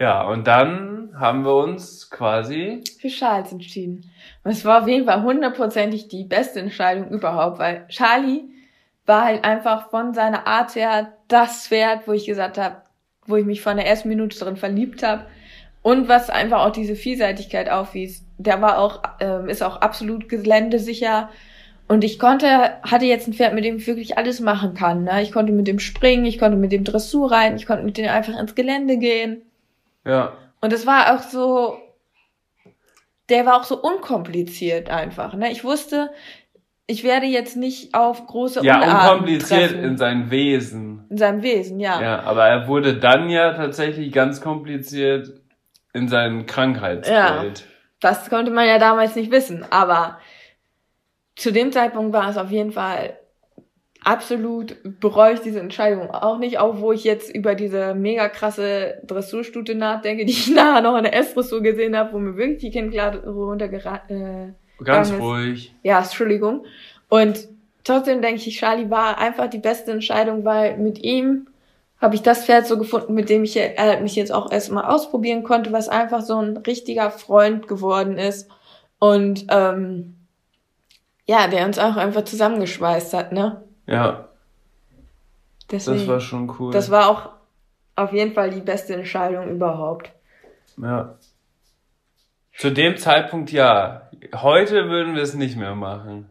[0.01, 4.11] Ja, und dann haben wir uns quasi für Charles entschieden.
[4.43, 8.49] Und es war auf jeden Fall hundertprozentig die beste Entscheidung überhaupt, weil Charlie
[9.05, 12.81] war halt einfach von seiner Art her das Pferd, wo ich gesagt habe,
[13.27, 15.25] wo ich mich von der ersten Minute drin verliebt habe.
[15.83, 18.25] Und was einfach auch diese Vielseitigkeit aufwies.
[18.43, 21.29] Der war auch, ähm, ist auch absolut geländesicher.
[21.87, 22.47] Und ich konnte,
[22.83, 25.03] hatte jetzt ein Pferd, mit dem ich wirklich alles machen kann.
[25.03, 25.21] Ne?
[25.21, 28.07] Ich konnte mit dem springen, ich konnte mit dem Dressur rein, ich konnte mit dem
[28.07, 29.41] einfach ins Gelände gehen.
[30.05, 30.33] Ja.
[30.61, 31.77] Und es war auch so,
[33.29, 35.33] der war auch so unkompliziert einfach.
[35.33, 35.51] Ne?
[35.51, 36.11] Ich wusste,
[36.87, 39.83] ich werde jetzt nicht auf große Ja, unkompliziert treffen.
[39.83, 41.05] in seinem Wesen.
[41.09, 42.01] In seinem Wesen, ja.
[42.01, 45.41] Ja, aber er wurde dann ja tatsächlich ganz kompliziert
[45.93, 47.59] in seinem Krankheitsbild.
[47.59, 47.65] Ja,
[48.01, 50.19] das konnte man ja damals nicht wissen, aber
[51.35, 53.17] zu dem Zeitpunkt war es auf jeden Fall
[54.03, 58.99] absolut bereue ich diese Entscheidung auch nicht, auch wo ich jetzt über diese mega krasse
[59.05, 62.71] Dressurstute nachdenke, die ich nachher noch in der S-Dressur gesehen habe, wo mir wirklich die
[62.71, 65.75] Kinnklade runtergeraten äh, Ganz ruhig.
[65.83, 66.65] Ja, Entschuldigung.
[67.07, 67.47] Und
[67.83, 71.47] trotzdem denke ich, Charlie war einfach die beste Entscheidung, weil mit ihm
[72.01, 75.43] habe ich das Pferd so gefunden, mit dem ich äh, mich jetzt auch erstmal ausprobieren
[75.43, 78.49] konnte, was einfach so ein richtiger Freund geworden ist.
[78.97, 80.15] Und ähm,
[81.25, 83.63] ja, der uns auch einfach zusammengeschweißt hat, ne?
[83.85, 84.29] Ja.
[85.69, 86.73] Deswegen, das war schon cool.
[86.73, 87.29] Das war auch
[87.95, 90.11] auf jeden Fall die beste Entscheidung überhaupt.
[90.77, 91.17] Ja.
[92.57, 94.09] Zu dem Zeitpunkt ja.
[94.35, 96.30] Heute würden wir es nicht mehr machen.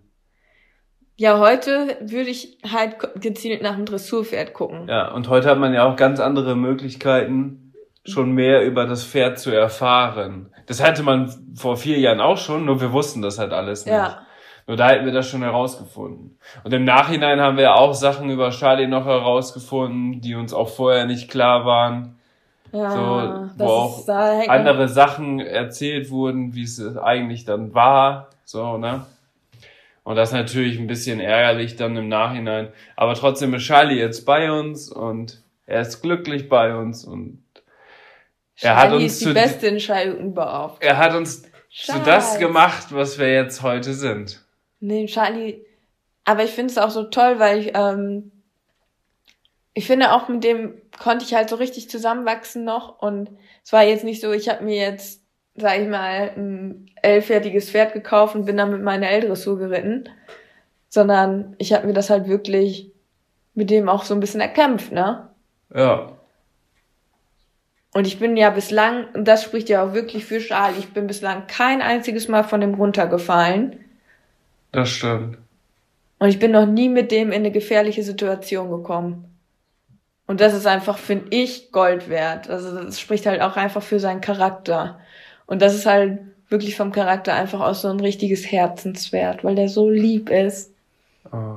[1.20, 4.88] Ja, heute würde ich halt gezielt nach dem Dressurpferd gucken.
[4.88, 7.74] Ja, und heute hat man ja auch ganz andere Möglichkeiten,
[8.06, 10.50] schon mehr über das Pferd zu erfahren.
[10.64, 13.94] Das hatte man vor vier Jahren auch schon, nur wir wussten das halt alles nicht.
[13.94, 14.22] Ja.
[14.66, 16.38] Nur da hätten wir das schon herausgefunden.
[16.64, 20.70] Und im Nachhinein haben wir ja auch Sachen über Charlie noch herausgefunden, die uns auch
[20.70, 22.16] vorher nicht klar waren.
[22.72, 24.08] Ja, so, wo auch
[24.48, 29.04] andere Sachen erzählt wurden, wie es eigentlich dann war, so, ne?
[30.02, 32.72] Und das ist natürlich ein bisschen ärgerlich dann im Nachhinein.
[32.96, 37.44] Aber trotzdem ist Charlie jetzt bei uns und er ist glücklich bei uns und
[38.60, 40.82] er hat uns ist die zu, beste Entscheidung überhaupt.
[40.82, 42.02] Er hat uns Charles.
[42.02, 44.44] zu das gemacht, was wir jetzt heute sind.
[44.80, 45.64] Nee, Charlie,
[46.24, 48.32] aber ich finde es auch so toll, weil ich ähm,
[49.74, 53.30] ich finde auch mit dem konnte ich halt so richtig zusammenwachsen noch und
[53.64, 55.19] es war jetzt nicht so, ich habe mir jetzt,
[55.60, 60.08] sag ich mal, ein elffertiges Pferd gekauft und bin dann mit meiner L-Dressur geritten,
[60.88, 62.90] sondern ich habe mir das halt wirklich
[63.54, 65.28] mit dem auch so ein bisschen erkämpft, ne?
[65.74, 66.12] Ja.
[67.92, 71.06] Und ich bin ja bislang, und das spricht ja auch wirklich für Charlie, ich bin
[71.06, 73.84] bislang kein einziges Mal von dem runtergefallen.
[74.72, 75.38] Das stimmt.
[76.20, 79.26] Und ich bin noch nie mit dem in eine gefährliche Situation gekommen.
[80.26, 82.48] Und das ist einfach, finde ich, Gold wert.
[82.48, 85.00] Also das spricht halt auch einfach für seinen Charakter.
[85.50, 89.68] Und das ist halt wirklich vom Charakter einfach auch so ein richtiges Herzenswert, weil der
[89.68, 90.72] so lieb ist.
[91.32, 91.56] Oh.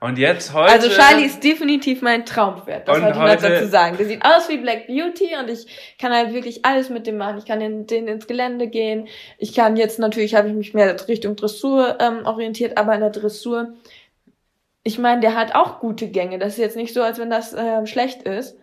[0.00, 0.72] Und jetzt heute.
[0.72, 2.88] Also Charlie ist definitiv mein Traumpferd.
[2.88, 3.98] Das wollte ich mal dazu sagen.
[3.98, 5.66] Der sieht aus wie Black Beauty und ich
[5.98, 7.36] kann halt wirklich alles mit dem machen.
[7.36, 9.06] Ich kann in, den ins Gelände gehen.
[9.36, 13.10] Ich kann jetzt natürlich habe ich mich mehr Richtung Dressur ähm, orientiert, aber in der
[13.10, 13.74] Dressur
[14.82, 16.38] ich meine, der hat auch gute Gänge.
[16.38, 18.56] Das ist jetzt nicht so, als wenn das äh, schlecht ist.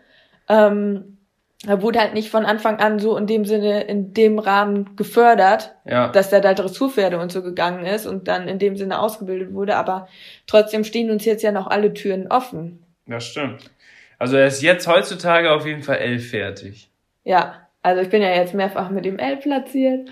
[0.49, 1.16] Ähm,
[1.65, 5.75] er wurde halt nicht von Anfang an so in dem Sinne, in dem Rahmen gefördert,
[5.85, 6.09] ja.
[6.09, 9.75] dass der da Dressurpferde und so gegangen ist und dann in dem Sinne ausgebildet wurde.
[9.75, 10.07] Aber
[10.45, 12.83] trotzdem stehen uns jetzt ja noch alle Türen offen.
[13.07, 13.71] Das stimmt.
[14.19, 16.89] Also er ist jetzt heutzutage auf jeden Fall elf fertig.
[17.23, 20.09] Ja, also ich bin ja jetzt mehrfach mit dem L platziert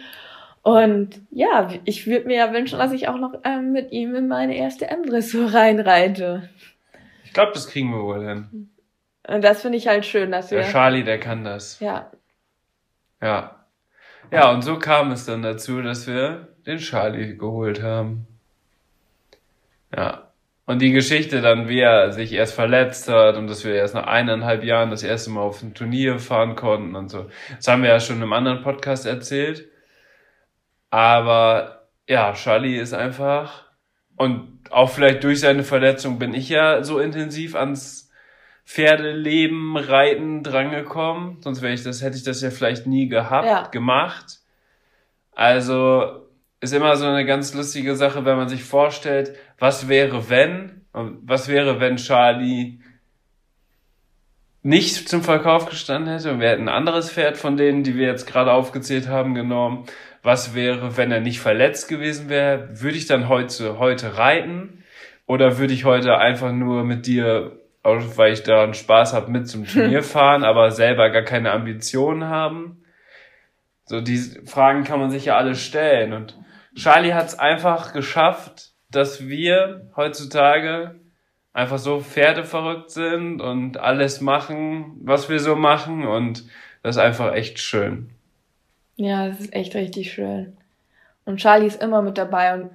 [0.66, 4.28] und ja, ich würde mir ja wünschen, dass ich auch noch ähm, mit ihm in
[4.28, 6.50] meine erste M-Dressur reinreite.
[7.24, 8.70] Ich glaube, das kriegen wir wohl hin.
[9.28, 10.60] Und das finde ich halt schön, dass wir.
[10.60, 11.80] Der Charlie, der kann das.
[11.80, 12.12] Ja.
[13.22, 13.66] Ja.
[14.32, 18.28] Ja, und so kam es dann dazu, dass wir den Charlie geholt haben.
[19.96, 20.32] Ja.
[20.68, 24.08] Und die Geschichte dann, wie er sich erst verletzt hat und dass wir erst nach
[24.08, 27.30] eineinhalb Jahren das erste Mal auf ein Turnier fahren konnten und so.
[27.56, 29.70] Das haben wir ja schon im anderen Podcast erzählt.
[30.90, 33.66] Aber ja, Charlie ist einfach
[34.16, 38.05] und auch vielleicht durch seine Verletzung bin ich ja so intensiv ans
[38.66, 41.42] Pferdeleben, Reiten drangekommen.
[41.42, 43.68] Sonst wäre ich das, hätte ich das ja vielleicht nie gehabt, ja.
[43.68, 44.40] gemacht.
[45.32, 46.26] Also
[46.62, 51.48] ist immer so eine ganz lustige Sache, wenn man sich vorstellt, was wäre wenn, was
[51.48, 52.80] wäre, wenn Charlie
[54.66, 58.08] nicht zum Verkauf gestanden hätte und wir hätten ein anderes Pferd von denen, die wir
[58.08, 59.86] jetzt gerade aufgezählt haben, genommen.
[60.24, 62.70] Was wäre, wenn er nicht verletzt gewesen wäre?
[62.82, 64.84] Würde ich dann heute, heute reiten?
[65.28, 69.48] Oder würde ich heute einfach nur mit dir, weil ich da einen Spaß habe, mit
[69.48, 72.84] zum Turnier fahren, aber selber gar keine Ambitionen haben?
[73.86, 76.14] So, diese Fragen kann man sich ja alle stellen.
[76.14, 76.38] Und
[76.76, 80.96] Charlie hat es einfach geschafft, dass wir heutzutage
[81.54, 86.46] einfach so Pferdeverrückt sind und alles machen, was wir so machen und
[86.84, 88.10] das ist einfach echt schön.
[88.96, 90.58] Ja, das ist echt richtig schön.
[91.26, 92.70] Und Charlie ist immer mit dabei und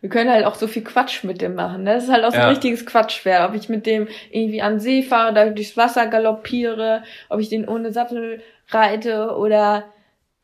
[0.00, 1.84] wir können halt auch so viel Quatsch mit dem machen.
[1.84, 1.94] Ne?
[1.94, 3.48] Das ist halt auch so ein richtiges Quatschpferd.
[3.48, 7.66] Ob ich mit dem irgendwie an See fahre, da durchs Wasser galoppiere, ob ich den
[7.66, 9.84] ohne Sattel reite oder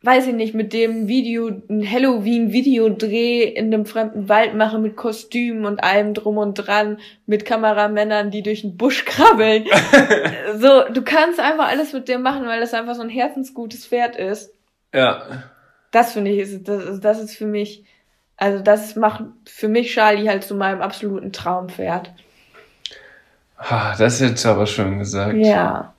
[0.02, 5.64] weiß ich nicht, mit dem Video, ein Halloween-Videodreh in einem fremden Wald mache mit Kostümen
[5.64, 9.66] und allem drum und dran, mit Kameramännern, die durch den Busch krabbeln.
[10.56, 14.16] so, du kannst einfach alles mit dem machen, weil das einfach so ein herzensgutes Pferd
[14.16, 14.52] ist.
[14.92, 15.44] Ja.
[15.92, 17.84] Das finde ich, ist, das, das ist für mich,
[18.36, 22.12] also das macht für mich Charlie halt zu meinem absoluten Traumpferd.
[23.98, 25.36] das ist jetzt aber schön gesagt.
[25.36, 25.94] Ja.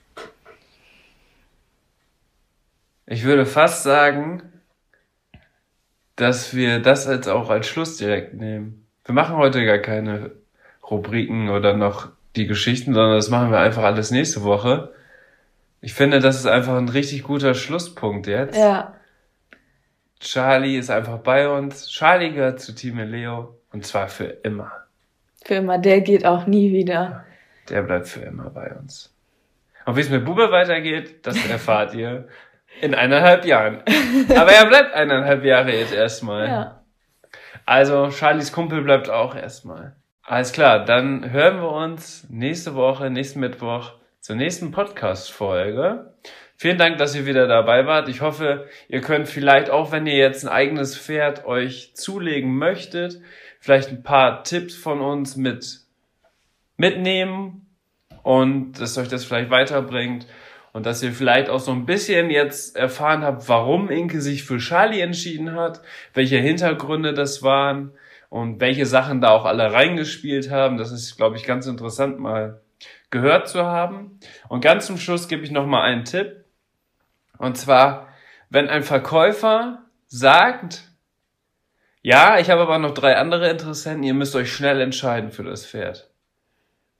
[3.06, 4.42] Ich würde fast sagen,
[6.16, 8.86] dass wir das jetzt auch als Schluss direkt nehmen.
[9.04, 10.32] Wir machen heute gar keine
[10.90, 14.92] Rubriken oder noch die Geschichten, sondern das machen wir einfach alles nächste Woche.
[15.80, 18.56] Ich finde, das ist einfach ein richtig guter Schlusspunkt jetzt.
[18.56, 18.94] Ja.
[20.24, 21.88] Charlie ist einfach bei uns.
[21.88, 24.72] Charlie gehört zu Team Leo und zwar für immer.
[25.44, 27.24] Für immer, der geht auch nie wieder.
[27.68, 29.14] Der bleibt für immer bei uns.
[29.84, 32.28] Und wie es mit Bube weitergeht, das erfahrt ihr
[32.80, 33.82] in eineinhalb Jahren.
[34.30, 36.48] Aber er bleibt eineinhalb Jahre jetzt erstmal.
[36.48, 36.80] Ja.
[37.66, 39.96] Also Charlies Kumpel bleibt auch erstmal.
[40.22, 46.14] Alles klar, dann hören wir uns nächste Woche, nächsten Mittwoch zur nächsten Podcast-Folge.
[46.64, 48.08] Vielen Dank, dass ihr wieder dabei wart.
[48.08, 53.20] Ich hoffe, ihr könnt vielleicht auch, wenn ihr jetzt ein eigenes Pferd euch zulegen möchtet,
[53.60, 55.80] vielleicht ein paar Tipps von uns mit
[56.78, 57.66] mitnehmen
[58.22, 60.26] und dass euch das vielleicht weiterbringt
[60.72, 64.56] und dass ihr vielleicht auch so ein bisschen jetzt erfahren habt, warum Inke sich für
[64.56, 65.82] Charlie entschieden hat,
[66.14, 67.92] welche Hintergründe das waren
[68.30, 70.78] und welche Sachen da auch alle reingespielt haben.
[70.78, 72.62] Das ist, glaube ich, ganz interessant mal
[73.10, 74.18] gehört zu haben.
[74.48, 76.43] Und ganz zum Schluss gebe ich noch mal einen Tipp.
[77.38, 78.08] Und zwar,
[78.50, 80.82] wenn ein Verkäufer sagt,
[82.02, 85.66] ja, ich habe aber noch drei andere Interessenten, ihr müsst euch schnell entscheiden für das
[85.66, 86.10] Pferd.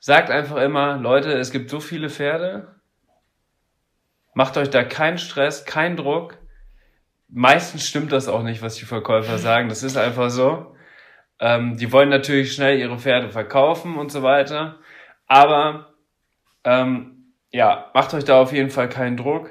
[0.01, 2.75] Sagt einfach immer, Leute, es gibt so viele Pferde,
[4.35, 6.39] Macht euch da keinen Stress, keinen Druck.
[7.29, 9.69] Meistens stimmt das auch nicht, was die Verkäufer sagen.
[9.69, 10.75] Das ist einfach so.
[11.39, 14.81] Ähm, die wollen natürlich schnell ihre Pferde verkaufen und so weiter.
[15.27, 15.95] Aber
[16.65, 19.51] ähm, ja, macht euch da auf jeden Fall keinen Druck.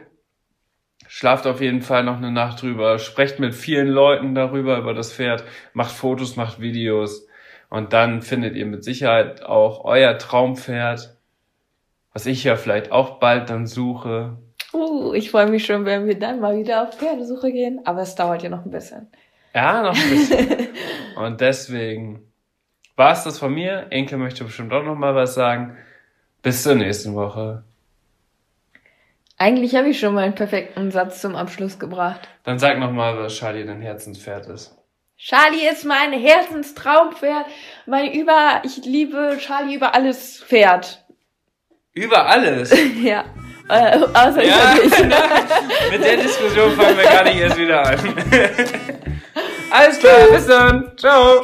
[1.16, 2.98] Schlaft auf jeden Fall noch eine Nacht drüber.
[2.98, 5.44] Sprecht mit vielen Leuten darüber, über das Pferd.
[5.74, 7.28] Macht Fotos, macht Videos.
[7.70, 11.16] Und dann findet ihr mit Sicherheit auch euer Traumpferd,
[12.14, 14.38] was ich ja vielleicht auch bald dann suche.
[14.74, 17.82] Uh, ich freue mich schon, wenn wir dann mal wieder auf Pferdesuche gehen.
[17.86, 19.06] Aber es dauert ja noch ein bisschen.
[19.54, 20.68] Ja, noch ein bisschen.
[21.16, 22.24] Und deswegen
[22.96, 23.86] war es das von mir.
[23.92, 25.78] Enke möchte bestimmt auch noch mal was sagen.
[26.42, 27.64] Bis zur nächsten Woche.
[29.44, 32.30] Eigentlich habe ich schon mal einen perfekten Satz zum Abschluss gebracht.
[32.46, 34.74] Dann sag noch mal, was Charlie dein Herzenspferd ist.
[35.18, 37.48] Charlie ist mein Herzenstraumpferd.
[37.86, 41.04] Mein über, ich liebe Charlie über alles Pferd.
[41.92, 42.74] Über alles?
[43.04, 43.26] ja.
[43.68, 44.76] Äh, außer ja.
[45.92, 48.00] Mit der Diskussion fangen wir gar nicht erst wieder an.
[49.72, 50.92] Alles klar, bis dann.
[50.96, 51.44] Ciao.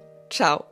[0.31, 0.70] ciao.